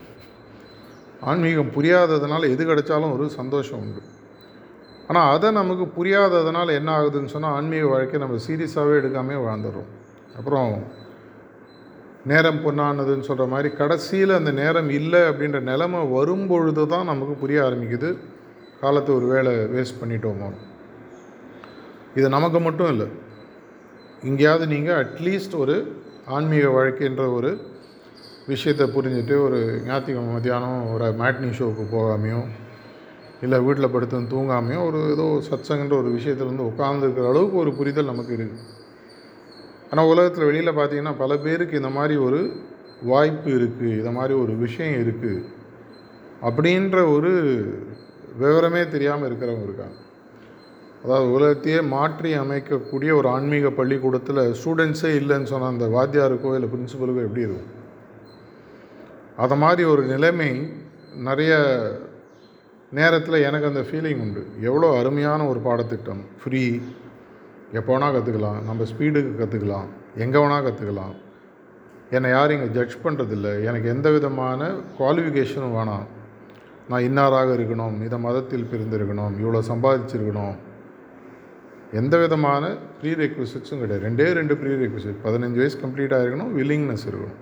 ஆன்மீகம் 1.20 1.74
புரியாததுனால 1.76 2.48
எது 2.54 2.62
கிடைச்சாலும் 2.64 3.14
ஒரு 3.14 3.24
சந்தோஷம் 3.30 3.80
உண்டு. 3.80 4.02
ஆனால் 5.09 5.30
அதை 5.35 5.48
நமக்கு 5.50 5.85
புரியாததுனால 5.96 6.74
என்ன 6.80 6.90
ஆகுதுன்னு 6.98 7.35
சொன்னால் 7.35 7.56
ஆன்மீக 7.59 7.87
வாழ்க்கையை 7.87 8.20
நம்ம 8.24 8.42
சீரியஸாகவே 8.46 8.98
எடுக்காமே 9.00 9.37
வாழ்ந்துடுறோம். 9.46 9.90
அப்புறம் 10.37 10.70
நேரம் 12.26 12.61
பொண்ணானதுன்னு 12.64 13.20
சொல்கிற 13.20 13.46
மாதிரி 13.46 13.68
கடைசியில் 13.76 14.38
அந்த 14.38 14.50
நேரம் 14.50 14.90
இல்லை 14.90 15.20
அப்படின்ற 15.20 15.61
நிலமை 15.61 16.00
வரும்பொழுது 16.16 16.87
தான் 16.87 17.04
நமக்கு 17.04 17.35
புரிய 17.42 17.62
ஆரம்பிக்குது. 17.66 18.11
காலத்தை 18.80 19.14
ஒரு 19.14 19.26
வேலை 19.26 19.52
வேஸ்ட் 19.52 20.00
பண்ணிட்டோமோ. 20.00 20.48
இது 22.14 22.28
நமக்கு 22.28 22.61
மட்டும் 22.61 22.88
இல்லை. 22.88 23.09
எங்கேயாவது 24.22 24.66
நீங்கள் 24.66 24.98
அட்லீஸ்ட் 25.04 25.54
ஒரு 25.54 25.76
ஆன்மீக 26.26 26.66
வாழ்க்கைன்ற 26.68 27.33
ஒரு 27.37 27.50
விஷயத்தை 28.48 28.87
புரிஞ்சுட்டு 28.96 29.35
ஒரு 29.46 29.59
ஞாயிற்றுக்கிழமை 29.87 30.33
மத்தியானம் 30.35 30.90
ஒரு 30.92 31.09
மேட்னி 31.20 31.50
ஷோவுக்கு 31.59 31.85
போகாமையோ 31.92 32.40
இல்லை 33.42 33.59
வீட்டில் 33.66 33.92
படுத்து 33.92 34.18
தூங்காமையோ 34.35 34.80
ஒரு 34.88 34.98
ஏதோ 35.12 35.26
சத்சங்கன்ற 35.48 35.96
ஒரு 36.02 36.11
விஷயத்துலேருந்து 36.16 36.66
வந்து 36.66 36.68
உட்காந்துருக்கிற 36.70 37.26
அளவுக்கு 37.28 37.56
ஒரு 37.56 37.72
புரிதல் 37.72 38.12
நமக்கு 38.12 38.37
இருக்குது. 38.37 38.78
ஆனால் 39.90 40.11
உலகத்தில் 40.12 40.48
வெளியில் 40.48 40.79
பார்த்தீங்கன்னா 40.79 41.14
பல 41.22 41.37
பேருக்கு 41.46 41.81
இந்த 41.81 41.90
மாதிரி 41.96 42.16
ஒரு 42.26 42.40
வாய்ப்பு 43.12 43.50
இருக்குது 43.59 43.96
இந்த 44.00 44.11
மாதிரி 44.18 44.35
ஒரு 44.42 44.53
விஷயம் 44.64 44.96
இருக்குது 45.03 45.46
அப்படின்ற 46.48 46.98
ஒரு 47.14 47.33
விவரமே 48.42 48.83
தெரியாமல் 48.94 49.29
இருக்கிறவங்க 49.29 49.66
இருக்காங்க. 49.68 49.96
அதாவது 51.05 51.26
உலகத்தையே 51.37 51.81
மாற்றி 51.94 52.31
அமைக்கக்கூடிய 52.42 53.11
ஒரு 53.18 53.29
ஆன்மீக 53.29 53.68
பள்ளிக்கூடத்தில் 53.79 54.40
ஸ்டூடெண்ட்ஸே 54.61 55.11
இல்லைன்னு 55.20 55.50
சொன்ன 55.53 55.70
அந்த 55.74 55.87
வாத்தியாருக்கோ 55.96 56.55
இல்லை 56.57 56.68
பிரின்சிபலுக்கோ 56.72 57.22
எப்படி 57.29 57.46
இருக்கும்? 57.46 57.70
அதை 59.44 59.57
மாதிரி 59.64 59.83
ஒரு 59.92 60.03
நிலைமை 60.12 60.50
நிறைய 61.29 61.53
நேரத்தில் 62.92 63.44
எனக்கு 63.48 63.70
அந்த 63.70 63.83
ஃபீலிங் 63.88 64.20
உண்டு. 64.24 64.42
எவ்வளோ 64.68 64.88
அருமையான 65.00 65.46
ஒரு 65.53 65.61
பாடத்திட்டம் 65.68 66.22
ஃப்ரீ 66.42 66.62
எப்போ 67.78 67.90
வேணால் 67.94 68.14
கற்றுக்கலாம் 68.14 68.61
நம்ம 68.68 68.87
ஸ்பீடுக்கு 68.90 69.33
கற்றுக்கலாம் 69.40 69.88
எங்கே 70.24 70.38
வேணால் 70.42 70.64
கற்றுக்கலாம் 70.66 71.12
என்னை 72.16 72.30
யாரும் 72.37 72.56
இங்கே 72.56 72.70
ஜட்ஜ் 72.76 72.96
பண்ணுறதில்ல 73.04 73.48
எனக்கு 73.68 73.88
எந்த 73.94 74.09
விதமான 74.14 74.70
குவாலிஃபிகேஷனும் 74.96 75.76
வேணாம். 75.78 76.06
நான் 76.90 77.04
இன்னாராக 77.09 77.50
இருக்கணும் 77.59 77.98
இந்த 78.06 78.16
மதத்தில் 78.24 78.66
பிரிந்திருக்கணும் 78.70 79.37
இவ்வளோ 79.42 79.61
சம்பாதிச்சிருக்கணும். 79.68 80.56
எந்த 82.00 82.14
விதமான 82.22 82.64
ப்ரீ 82.98 83.12
ரெக்விசிட்ஸும் 83.20 83.80
கிடையாது. 83.83 84.02
ரெண்டே 84.06 84.26
ரெண்டு 84.38 84.54
ப்ரீ 84.61 84.72
ரெக்விசிட் 84.83 85.20
பதினஞ்சு 85.26 85.61
வயசு 85.62 85.78
கம்ப்ளீட்டாக 85.85 86.22
இருக்கணும் 86.24 86.52
வில்லிங்னஸ் 86.59 87.06
இருக்கணும். 87.11 87.38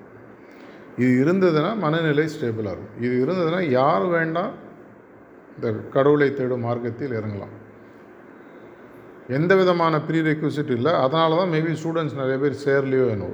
இது 1.03 1.11
இருந்ததுன்னா 1.25 1.71
மனநிலை 1.85 2.27
ஸ்டேபிளாக 2.35 2.75
இருக்கும். 2.77 2.95
இது 3.07 3.15
இருந்ததுன்னா 3.25 3.61
யார் 3.79 4.07
வேண்டாம் 4.17 4.53
இந்த 5.57 5.69
கடவுளை 5.97 6.29
தேடும் 6.39 6.65
மார்க்கத்தில் 6.69 7.17
இறங்கலாம். 7.21 7.55
எந்த 9.37 9.53
விதமான 9.61 9.95
ப்ரீ 10.07 10.19
ரெக்யூசிட் 10.31 10.71
இல்லை. 10.77 10.93
அதனால 11.05 11.37
தான் 11.41 11.51
மேபி 11.55 11.73
ஸ்டூடெண்ட்ஸ் 11.81 12.19
நிறைய 12.21 12.37
பேர் 12.43 12.55
சேர்லையோ 12.65 13.07
என்னோ 13.15 13.31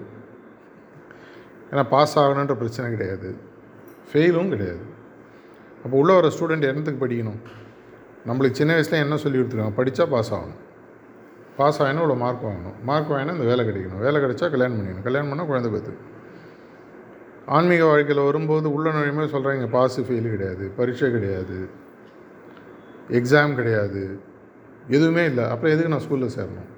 ஏன்னா 1.70 1.84
பாஸ் 1.92 2.14
ஆகணுன்ற 2.22 2.54
பிரச்சனை 2.62 2.88
கிடையாது. 2.94 3.28
ஃபெயிலும் 4.08 4.50
கிடையாது. 4.54 4.84
அப்போ 5.84 5.94
உள்ளே 6.00 6.14
வர 6.18 6.28
ஸ்டூடெண்ட் 6.34 6.68
என்னத்துக்கு 6.70 7.02
படிக்கணும்? 7.04 7.40
நம்மளுக்கு 8.28 8.58
சின்ன 8.60 8.72
வயசில் 8.72 9.02
என்ன 9.04 9.16
சொல்லி 9.22 9.38
கொடுத்துருக்காங்க? 9.38 9.76
படித்தா 9.80 10.04
பாஸ் 10.14 10.32
ஆகணும். 10.34 10.60
பாஸ் 11.56 11.80
ஆகினா 11.82 12.02
இவ்வளோ 12.02 12.16
மார்க் 12.24 12.44
வாங்கணும். 12.48 12.76
மார்க் 12.88 13.10
வாங்கினா 13.12 13.34
இந்த 13.36 13.46
வேலை 13.50 13.62
கிடைக்கணும். 13.68 14.02
வேலை 14.06 14.18
கிடைச்சா 14.24 14.46
கல்யாணம் 14.54 14.76
பண்ணிக்கணும். 14.76 15.06
கல்யாணம் 15.08 15.30
பண்ணால் 15.32 15.50
குழந்தை 15.52 15.70
பார்த்து 15.74 16.12
ஆன்மீக 17.56 17.84
வாழ்க்கையில் 17.84 18.26
வரும்போது 18.26 18.66
உள்ள 18.76 18.90
நுழையுமே 18.96 19.24
சொல்கிறாங்க 19.34 19.66
பாஸு 19.78 20.02
ஃபெயிலு 20.06 20.28
கிடையாது. 20.34 20.66
பரீட்சை 20.76 21.10
கிடையாது. 21.16 21.58
எக்ஸாம் 23.18 23.54
கிடையாது. 23.60 24.02
எதுவுமே 24.88 25.24
இல்லை. 25.24 25.44
அப்புறம் 25.44 25.72
எதுக்கு 25.74 25.92
நான் 25.92 26.06
ஸ்கூலில் 26.06 26.34
சேரணும்? 26.38 26.70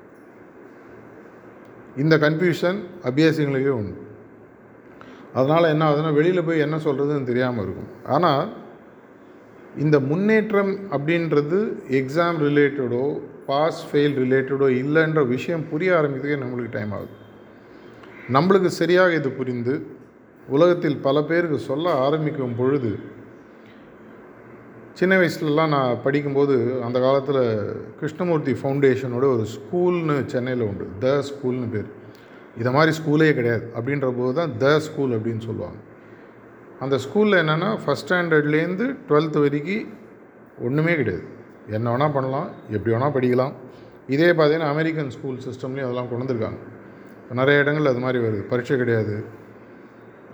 இந்த 1.96 2.16
கன்ஃபியூஷன் 2.16 2.78
அபியாசிகளுக்கே 3.10 3.68
உண்டு. 3.68 3.96
அதனால் 5.32 5.72
என்ன 5.72 5.90
ஆகுதுன்னா 5.90 6.12
வெளியில் 6.14 6.44
போய் 6.44 6.58
என்ன 6.58 6.76
சொல்கிறதுன்னு 6.76 7.30
தெரியாமல் 7.30 7.64
இருக்கும். 7.64 7.90
ஆனால் 8.04 8.64
இந்த 9.84 10.00
முன்னேற்றம் 10.00 10.72
அப்படின்றது 10.96 11.58
எக்ஸாம் 12.00 12.38
ரிலேட்டடோ 12.46 13.20
பாஸ் 13.46 13.80
ஃபெயில் 13.88 14.14
ரிலேட்டடோ 14.22 14.68
இல்லைன்ற 14.82 15.28
விஷயம் 15.34 15.68
புரிய 15.68 15.92
ஆரம்பிக்கிறதுக்கே 15.98 16.42
நம்மளுக்கு 16.44 16.76
டைம் 16.78 16.92
ஆகுது. 16.92 17.14
நம்மளுக்கு 18.36 18.70
சரியாக 18.80 19.14
இது 19.14 19.30
புரிந்து 19.30 19.74
உலகத்தில் 20.48 20.98
பல 20.98 21.22
பேருக்கு 21.22 21.58
சொல்ல 21.58 21.92
ஆரம்பிக்கும் 22.06 22.56
பொழுது 22.56 22.98
சின்ன 24.98 25.14
வயசுலலாம் 25.20 25.72
நான் 25.74 25.98
படிக்கும்போது 26.04 26.82
அந்த 26.84 26.98
காலத்தில் 27.00 27.40
கிருஷ்ணமூர்த்தி 27.98 28.52
ஃபவுண்டேஷனோட 28.52 29.26
ஒரு 29.32 29.46
ஸ்கூல்னு 29.54 30.26
சென்னையில் 30.26 30.64
உண்டு. 30.66 30.86
த 30.98 31.22
ஸ்கூல்னு 31.28 31.66
பேர். 31.70 31.88
இதை 32.58 32.72
மாதிரி 32.72 32.96
ஸ்கூலே 32.98 33.28
கிடையாது. 33.38 33.72
அப்படின்ற 33.78 34.14
போது 34.18 34.34
தான் 34.34 34.56
த 34.56 34.78
ஸ்கூல் 34.78 35.10
அப்படின்னு 35.10 35.42
சொல்லுவாங்க. 35.48 35.78
அந்த 36.80 36.96
ஸ்கூலில் 36.96 37.40
என்னென்னா 37.42 37.70
ஃபஸ்ட் 37.82 38.06
ஸ்டாண்டர்ட்லேருந்து 38.08 38.86
டுவெல்த்து 39.08 39.40
வரைக்கும் 39.44 39.86
ஒன்றுமே 40.68 40.94
கிடையாது. 40.96 41.24
என்ன 41.70 41.96
வேணால் 41.96 42.12
பண்ணலாம் 42.12 42.48
எப்படி 42.70 42.94
வேணால் 42.96 43.16
படிக்கலாம். 43.18 43.54
இதே 44.06 44.30
பார்த்தீங்கன்னா 44.30 44.72
அமெரிக்கன் 44.74 45.10
ஸ்கூல் 45.10 45.38
சிஸ்டம்லேயும் 45.48 45.88
அதெல்லாம் 45.88 46.08
கொண்டு 46.08 46.24
வந்திருக்காங்க. 46.24 46.58
நிறைய 47.30 47.60
இடங்கள் 47.60 47.90
அது 47.92 47.98
மாதிரி 47.98 48.24
வருது. 48.24 48.42
பரீட்சை 48.52 48.76
கிடையாது. 48.76 49.16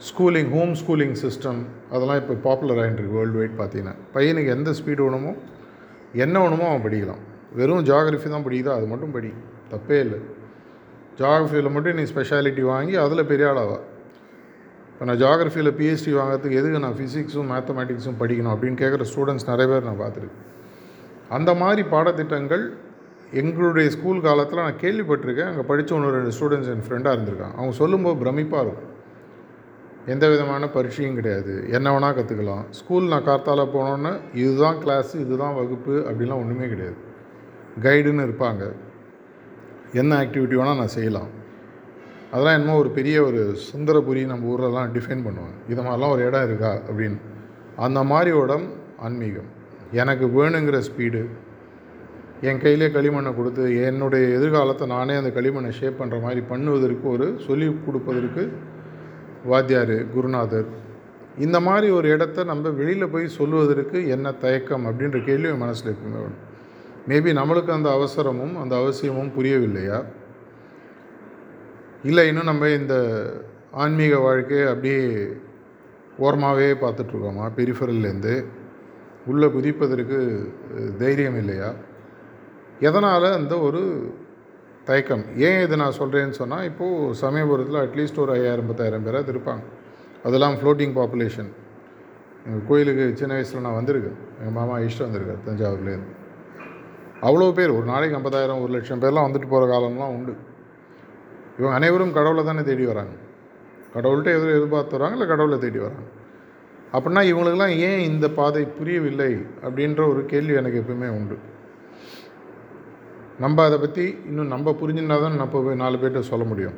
ஸ்கூலிங் 0.08 0.50
ஹோம் 0.54 0.72
ஸ்கூலிங் 0.80 1.16
சிஸ்டம் 1.24 1.58
அதெல்லாம் 1.94 2.20
இப்போ 2.20 2.34
பாப்புலர் 2.46 2.78
ஆகிட்டுருக்கு 2.82 3.16
வேர்ல்டு 3.18 3.38
வைட் 3.40 3.58
பார்த்தீங்கன்னா. 3.60 3.94
பையனுக்கு 4.14 4.50
எந்த 4.56 4.70
ஸ்பீடு 4.78 5.02
வேணுமோ 5.06 5.32
என்ன 6.24 6.34
வேணுமோ 6.42 6.64
அவன் 6.70 6.84
படிக்கலாம். 6.86 7.20
வெறும் 7.58 7.84
ஜாகிரஃபி 7.90 8.28
தான் 8.34 8.44
படிக்குதோ? 8.46 8.72
அது 8.78 8.86
மட்டும் 8.92 9.12
படி. 9.16 9.30
தப்பே 9.72 9.98
இல்லை. 10.06 10.18
ஜாகிரஃபியில் 11.20 11.70
மட்டும் 11.74 11.96
நீ 12.00 12.04
ஸ்பெஷாலிட்டி 12.12 12.62
வாங்கி 12.72 12.94
அதில் 13.04 13.28
பெரிய 13.30 13.48
ஆளாவா? 13.50 13.78
இப்போ 14.92 15.04
நான் 15.08 15.20
ஜாகிரஃபியில் 15.24 15.72
பிஹெச்டி 15.80 16.12
வாங்குறதுக்கு 16.18 16.58
எதுக்கு 16.60 16.84
நான் 16.86 16.96
ஃபிசிக்ஸும் 17.00 17.50
மேத்தமேட்டிக்ஸும் 17.54 18.18
படிக்கணும் 18.22 18.52
அப்படின்னு 18.54 18.80
கேட்குற 18.82 19.06
ஸ்டூடெண்ட்ஸ் 19.12 19.48
நிறைய 19.50 19.66
பேர் 19.72 19.88
நான் 19.90 20.00
பார்த்துருக்கேன். 20.04 20.40
அந்த 21.36 21.54
மாதிரி 21.62 21.82
பாடத்திட்டங்கள் 21.94 22.64
எங்களுடைய 23.42 23.88
ஸ்கூல் 23.90 24.20
காலத்தில் 24.28 24.64
நான் 24.66 24.80
கேள்விப்பட்டிருக்கேன். 24.84 25.50
அங்கே 25.52 25.64
படித்த 25.70 25.94
ஒன்று 25.94 26.16
ரெண்டு 26.16 26.32
ஸ்டூடெண்ட்ஸ் 26.38 26.72
என் 26.74 26.84
ஃப்ரெண்டாக 26.88 27.14
இருந்திருக்கான். 27.16 27.54
அவங்க 27.58 27.74
சொல்லும்போது 27.82 28.18
பிரமிப்பாக 28.24 28.64
இருக்கும். 28.66 28.88
எந்த 30.06 30.28
விதமான 30.28 30.66
பரீட்சையும் 30.66 31.14
கிடையாது. 31.14 31.64
என்ன 31.70 31.98
வேணால் 31.98 32.16
கற்றுக்கலாம் 32.16 32.64
ஸ்கூல் 32.70 33.08
நான் 33.08 33.24
கார்த்தால 33.24 33.64
போனோன்னு 33.74 34.20
இதுதான் 34.34 34.76
கிளாஸு 34.76 35.14
இதுதான் 35.14 35.54
வகுப்பு 35.54 36.06
அப்படிலாம் 36.08 36.40
ஒன்றுமே 36.42 36.68
கிடையாது. 36.68 36.96
கைடுன்னு 37.82 38.26
இருப்பாங்க. 38.26 38.72
என்ன 39.92 40.16
ஆக்டிவிட்டி 40.22 40.56
வேணால் 40.58 40.80
நான் 40.82 40.96
செய்யலாம். 40.96 41.30
அதெல்லாம் 42.30 42.54
என்னமோ 42.54 42.78
ஒரு 42.78 42.90
பெரிய 42.90 43.22
ஒரு 43.22 43.56
சுந்தரபுரி 43.68 44.26
நம்ம 44.26 44.48
ஊரெல்லாம் 44.48 44.94
டிஃபைன் 44.94 45.24
பண்ணுவாங்க. 45.26 45.56
இது 45.68 45.82
மாதிரிலாம் 45.82 46.10
ஒரு 46.10 46.26
இடம் 46.26 46.44
இருக்கா 46.44 46.82
அப்படின்னு. 46.88 47.18
அந்த 47.76 48.02
மாதிரி 48.02 48.36
இடம் 48.36 48.66
ஆன்மீகம். 48.98 49.50
எனக்கு 49.92 50.26
வேணுங்கிற 50.26 50.82
ஸ்பீடு 50.88 51.28
என் 52.40 52.60
கையிலே 52.60 52.86
களிமண்ணை 52.86 53.36
கொடுத்து 53.36 53.84
என்னுடைய 53.84 54.26
எதிர்காலத்தை 54.28 54.86
நானே 54.86 55.14
அந்த 55.14 55.40
களிமண்ணை 55.40 55.70
ஷேப் 55.70 56.02
பண்ணுற 56.02 56.20
மாதிரி 56.20 56.40
பண்ணுவதற்கு 56.50 57.02
ஒரு 57.02 57.34
சொல்லி 57.46 57.76
கொடுப்பதற்கு 57.86 58.52
வாத்தியார் 59.44 60.12
குருநாதர் 60.12 60.66
இந்த 61.38 61.60
மாதிரி 61.60 61.92
ஒரு 61.92 62.08
இடத்த 62.08 62.44
நம்ம 62.44 62.68
வெளியில் 62.68 63.08
போய் 63.08 63.28
சொல்லுவதற்கு 63.28 64.08
என்ன 64.08 64.32
தயக்கம் 64.32 64.86
அப்படின்ற 64.86 65.24
கேள்வி 65.24 65.52
மனசில் 65.52 65.92
எப்பவுமே 65.92 66.12
வரும். 66.12 66.40
மேபி 67.08 67.30
நம்மளுக்கு 67.38 67.70
அந்த 67.70 67.88
அவசரமும் 67.90 68.56
அந்த 68.60 68.76
அவசியமும் 68.76 69.32
புரியவில்லையா? 69.36 70.04
இல்லை 72.02 72.28
இன்னும் 72.28 72.44
நம்ம 72.44 72.68
இந்த 72.68 72.94
ஆன்மீக 73.70 74.18
வாழ்க்கையை 74.18 74.66
அப்படியே 74.66 75.26
ஓரமாகவே 76.18 76.70
பார்த்துட்ருக்கோமா 76.80 77.46
பெரிஃபரல்லேருந்து 77.56 78.44
உள்ளே 79.26 79.46
குதிப்பதற்கு 79.46 80.48
தைரியம் 80.98 81.38
இல்லையா? 81.38 81.74
எதனால் 82.80 83.32
அந்த 83.32 83.58
ஒரு 83.58 83.82
தயக்கம். 84.84 85.24
ஏன் 85.36 85.62
இதை 85.62 85.76
நான் 85.76 85.98
சொல்கிறேன்னு 85.98 86.30
சொன்னால் 86.30 86.64
இப்போது 86.64 87.14
சமயபுரத்தில் 87.20 87.80
அட்லீஸ்ட் 87.82 88.18
ஒரு 88.18 88.32
ஐயாயிரம் 88.32 88.66
பத்தாயிரம் 88.66 89.04
பேராக 89.04 89.32
இருப்பாங்க. 89.32 89.62
அதெல்லாம் 90.22 90.54
ஃப்ளோட்டிங் 90.54 90.94
பாப்புலேஷன் 90.96 91.50
எங்கள் 92.46 92.66
கோயிலுக்கு 92.68 93.12
சின்ன 93.14 93.32
வயசில் 93.32 93.60
நான் 93.60 93.84
வந்திருக்கேன். 93.84 94.18
எங்கள் 94.38 94.52
மாமா 94.52 94.78
இஷ்டம் 94.78 95.06
வந்திருக்கார் 95.08 95.46
தஞ்சாவூர்லேருந்து. 95.48 96.10
அவ்வளோ 97.20 97.52
பேர் 97.52 97.70
ஒரு 97.70 97.84
நாளைக்கு 97.84 98.18
ஐம்பதாயிரம் 98.18 98.62
ஒரு 98.62 98.72
லட்சம் 98.72 99.00
பேர்லாம் 99.00 99.26
வந்துட்டு 99.28 99.48
போகிற 99.48 99.72
காலம்லாம் 99.72 100.14
உண்டு. 100.16 100.34
இவங்க 101.58 101.74
அனைவரும் 101.76 102.12
கடவுளை 102.12 102.44
தானே 102.44 102.62
தேடி 102.62 102.84
வராங்க. 102.84 103.14
கடவுள்கிட்ட 103.94 104.30
எதிர் 104.38 104.56
எதிர்பார்த்து 104.58 104.98
வராங்க 104.98 105.12
இல்லை 105.12 105.28
கடவுளை 105.28 105.58
தேடி 105.58 105.78
வராங்க. 105.78 106.08
அப்படின்னா 106.92 107.22
இவங்களுக்கெல்லாம் 107.30 107.76
ஏன் 107.76 107.98
இந்த 107.98 108.28
பாதை 108.28 108.64
புரியவில்லை 108.64 109.32
அப்படின்ற 109.64 110.08
ஒரு 110.08 110.24
கேள்வி 110.24 110.54
எனக்கு 110.54 110.80
எப்பவுமே 110.80 111.08
உண்டு. 111.08 111.38
நம்ம 113.38 113.64
அதை 113.64 113.78
பற்றி 113.78 114.04
இன்னும் 114.26 114.52
நம்ம 114.54 114.70
புரிஞ்சுனா 114.80 115.16
தான் 115.20 115.36
நம்ம 115.36 115.62
போய் 115.62 115.82
நாலு 115.82 115.96
பேர்கிட்ட 115.96 116.30
சொல்ல 116.30 116.44
முடியும். 116.44 116.76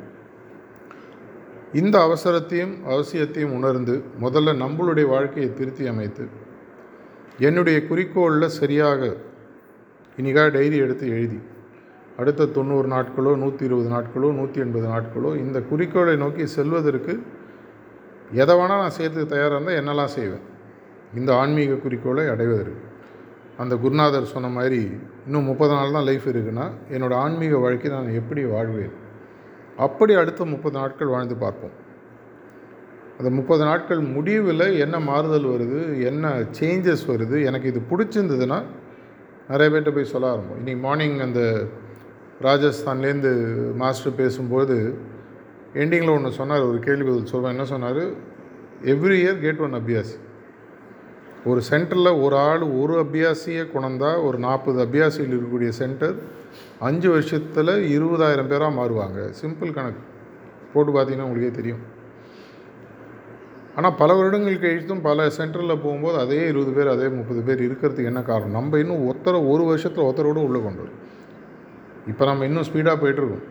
இந்த 1.73 1.95
அவசரத்தையும் 2.07 2.73
அவசியத்தையும் 2.85 3.55
உணர்ந்து 3.57 4.03
முதல்ல 4.21 4.53
நம்மளுடைய 4.63 5.07
வாழ்க்கையை 5.07 5.53
திருத்தி 5.53 5.87
அமைத்து 5.87 6.25
என்னுடைய 7.39 7.77
குறிக்கோளில் 7.89 8.55
சரியாக 8.61 9.01
இன்றைக்காக 10.17 10.51
டைரி 10.51 10.77
எடுத்து 10.77 11.05
எழுதி 11.09 11.39
அடுத்த 12.17 12.45
தொண்ணூறு 12.45 12.87
நாட்களோ 12.87 13.31
நூற்றி 13.35 13.65
இருபது 13.65 13.89
நாட்களோ 13.95 14.27
நூற்றி 14.31 14.61
எண்பது 14.61 14.87
நாட்களோ 14.87 15.35
இந்த 15.35 15.59
குறிக்கோளை 15.59 16.15
நோக்கி 16.15 16.45
செல்வதற்கு 16.45 17.13
எதை 18.31 18.55
வேணால் 18.55 18.83
நான் 18.83 18.97
செய்யறதுக்கு 18.97 19.33
தயாராக 19.33 19.55
இருந்தால் 19.55 19.79
என்னெல்லாம் 19.81 20.13
செய்வேன்? 20.17 20.45
இந்த 21.13 21.35
ஆன்மீக 21.35 21.73
குறிக்கோளை 21.73 22.27
அடைவதற்கு. 22.27 22.84
அந்த 23.57 23.75
குருநாதர் 23.75 24.25
சொன்ன 24.25 24.47
மாதிரி 24.47 24.91
இன்னும் 25.25 25.43
முப்பது 25.43 25.73
நாள் 25.73 25.91
தான் 25.91 26.03
லைஃப் 26.03 26.27
இருக்குன்னா 26.27 26.65
என்னோடய 26.91 27.13
ஆன்மீக 27.13 27.57
வாழ்க்கை 27.57 27.91
நான் 27.91 28.09
எப்படி 28.09 28.43
வாழ்வேன்? 28.45 28.91
அப்படி 29.77 30.13
அடுத்த 30.13 30.45
முப்பது 30.45 30.77
நாட்கள் 30.79 31.07
வாழ்ந்து 31.07 31.35
பார்ப்போம். 31.35 31.83
அந்த 33.17 33.29
முப்பது 33.29 33.63
நாட்கள் 33.63 33.99
முடிவில் 33.99 34.79
என்ன 34.79 34.99
மாறுதல் 34.99 35.45
வருது? 35.45 36.03
என்ன 36.03 36.33
சேஞ்சஸ் 36.59 37.05
வருது? 37.07 37.45
எனக்கு 37.45 37.67
இது 37.67 37.81
பிடிச்சிருந்ததுன்னா 37.89 38.63
நிறைய 39.49 39.77
பேர்கிட்ட 39.77 39.93
போய் 39.93 40.05
சொல்ல 40.05 40.31
ஆரம்பம் 40.31 40.59
இன்றைக்கி 40.59 40.79
மார்னிங் 40.79 41.19
அந்த 41.19 41.41
ராஜஸ்தான்லேருந்து 42.41 43.31
மாஸ்டர் 43.75 44.15
பேசும்போது 44.15 44.97
எண்டிங்கில் 45.73 46.15
ஒன்று 46.15 46.31
சொன்னார். 46.31 46.61
ஒரு 46.61 46.79
கேள்வி 46.79 47.03
பதில் 47.03 47.25
சொல்வேன் 47.25 47.51
என்ன 47.51 47.65
சொன்னார்? 47.65 48.03
எவ்ரி 48.83 49.17
இயர் 49.23 49.39
கேட் 49.39 49.59
ஒன் 49.59 49.73
அபியாஸ். 49.73 50.13
ஒரு 51.49 51.61
சென்டரில் 51.69 52.21
ஒரு 52.23 52.35
ஆள் 52.37 52.61
ஒரு 52.81 52.93
அபியாசியை 53.03 53.71
கொண்டா 53.71 54.21
ஒரு 54.21 54.37
நாற்பது 54.37 54.79
அபியாசிகள் 54.85 55.33
இருக்கக்கூடிய 55.33 55.67
சென்டர் 55.67 56.15
அஞ்சு 56.79 57.09
வருஷத்தில் 57.09 57.73
இருபதாயிரம் 57.95 58.49
பேராக 58.51 58.71
மாறுவாங்க. 58.77 59.19
சிம்பிள் 59.41 59.75
கணக்கு. 59.77 60.01
போட்டு 60.73 60.91
பார்த்தீங்கன்னா 60.91 61.27
உங்களுக்கே 61.27 61.51
தெரியும். 61.51 61.83
ஆனால் 63.75 63.95
பல 63.95 64.13
வருடங்கள் 64.13 64.63
கழித்தும் 64.63 65.01
பல 65.01 65.27
சென்டரில் 65.37 65.81
போகும்போது 65.81 66.17
அதே 66.17 66.47
இருபது 66.47 66.71
பேர் 66.71 66.87
அதே 66.87 67.07
முப்பது 67.07 67.41
பேர் 67.41 67.61
இருக்கிறதுக்கு 67.67 68.11
என்ன 68.11 68.21
காரணம்? 68.21 68.51
நம்ம 68.51 68.77
இன்னும் 68.77 69.03
ஒருத்தரை 69.09 69.39
ஒரு 69.51 69.63
வருஷத்தில் 69.63 70.05
ஒருத்தரோட 70.05 70.41
உள்ளே 70.47 70.61
கொண்டு 70.63 70.81
வரும் 70.83 71.01
இப்போ 72.07 72.25
நம்ம 72.25 72.45
இன்னும் 72.45 72.67
ஸ்பீடாக 72.69 72.97
போயிட்டுருக்கோம். 73.01 73.45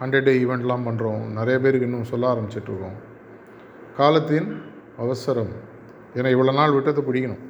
ஹண்ட்ரட் 0.00 0.26
டே 0.28 0.34
ஈவெண்ட்லாம் 0.44 0.86
பண்ணுறோம் 0.88 1.22
நிறைய 1.38 1.58
பேருக்கு 1.60 1.88
இன்னும் 1.88 2.10
சொல்ல 2.12 2.34
ஆரம்பிச்சிட்ருக்கோம் 2.34 2.98
காலத்தின் 3.96 4.48
அவசரம். 4.98 5.74
ஏன்னா 6.16 6.28
இவ்வளோ 6.34 6.52
நாள் 6.58 6.74
விட்டதை 6.76 7.02
பிடிக்கணும். 7.06 7.42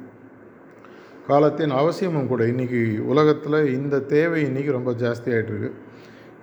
காலத்தின் 1.29 1.73
அவசியமும் 1.81 2.29
கூட 2.31 2.41
இன்றைக்கி 2.51 2.81
உலகத்தில் 3.11 3.59
இந்த 3.77 3.95
தேவை 4.13 4.39
இன்றைக்கி 4.49 4.71
ரொம்ப 4.77 4.91
ஜாஸ்தியாகிட்டுருக்கு 5.03 5.71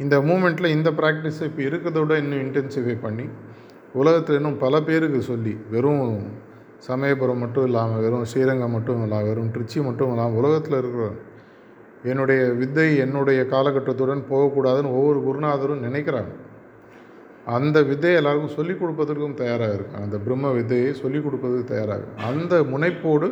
இந்த 0.03 0.15
மூமெண்ட்டில் 0.29 0.75
இந்த 0.77 0.91
ப்ராக்டிஸ் 1.01 1.41
இப்போ 1.49 1.63
இருக்கிறத 1.69 1.99
விட 2.03 2.15
இன்னும் 2.23 2.43
இன்டென்சிஃபை 2.47 2.97
பண்ணி 3.05 3.27
உலகத்தில் 4.01 4.39
இன்னும் 4.39 4.59
பல 4.65 4.81
பேருக்கு 4.89 5.21
சொல்லி 5.31 5.55
வெறும் 5.75 6.09
சமயபுரம் 6.89 7.43
மட்டும் 7.43 7.67
இல்லாமல் 7.69 8.03
வெறும் 8.05 8.27
ஸ்ரீரங்கம் 8.31 8.75
மட்டும் 8.77 9.03
இல்லாமல் 9.07 9.29
வெறும் 9.31 9.53
திருச்சி 9.55 9.79
மட்டும் 9.89 10.11
இல்லாமல் 10.15 10.39
உலகத்தில் 10.41 10.79
இருக்கிற 10.81 11.05
என்னுடைய 12.13 12.41
வித்தை 12.61 12.89
என்னுடைய 13.05 13.43
காலகட்டத்துடன் 13.53 14.25
போகக்கூடாதுன்னு 14.33 14.97
ஒவ்வொரு 14.99 15.21
குருநாதரும் 15.27 15.85
நினைக்கிறாங்க. 15.87 16.33
அந்த 17.46 17.83
வித்தையை 17.83 18.16
எல்லாருக்கும் 18.16 18.54
சொல்லிக் 18.54 18.80
கொடுப்பதற்கும் 18.80 19.35
தயாராக 19.35 19.74
இருக்காங்க 19.74 20.04
அந்த 20.04 20.18
பிரம்ம 20.18 20.52
வித்தையை 20.52 20.92
சொல்லிக் 20.92 21.24
கொடுப்பதற்கு 21.24 21.72
தயாராக 21.74 22.04
அந்த 22.30 22.62
முனைப்போடு 22.62 23.28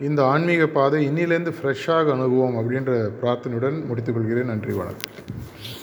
இந்த 0.00 0.24
ஆன்மீக 0.24 0.66
பாதை 0.66 1.00
இன்னிலேருந்து 1.08 1.54
ஃப்ரெஷ்ஷாக 1.58 2.12
அணுகுவோம் 2.12 2.56
அப்படின்ற 2.56 2.92
பிரார்த்தனையுடன் 3.20 3.78
முடித்துக்கொள்கிறேன் 3.88 4.44
நன்றி 4.44 4.72
வணக்கம். 4.72 5.81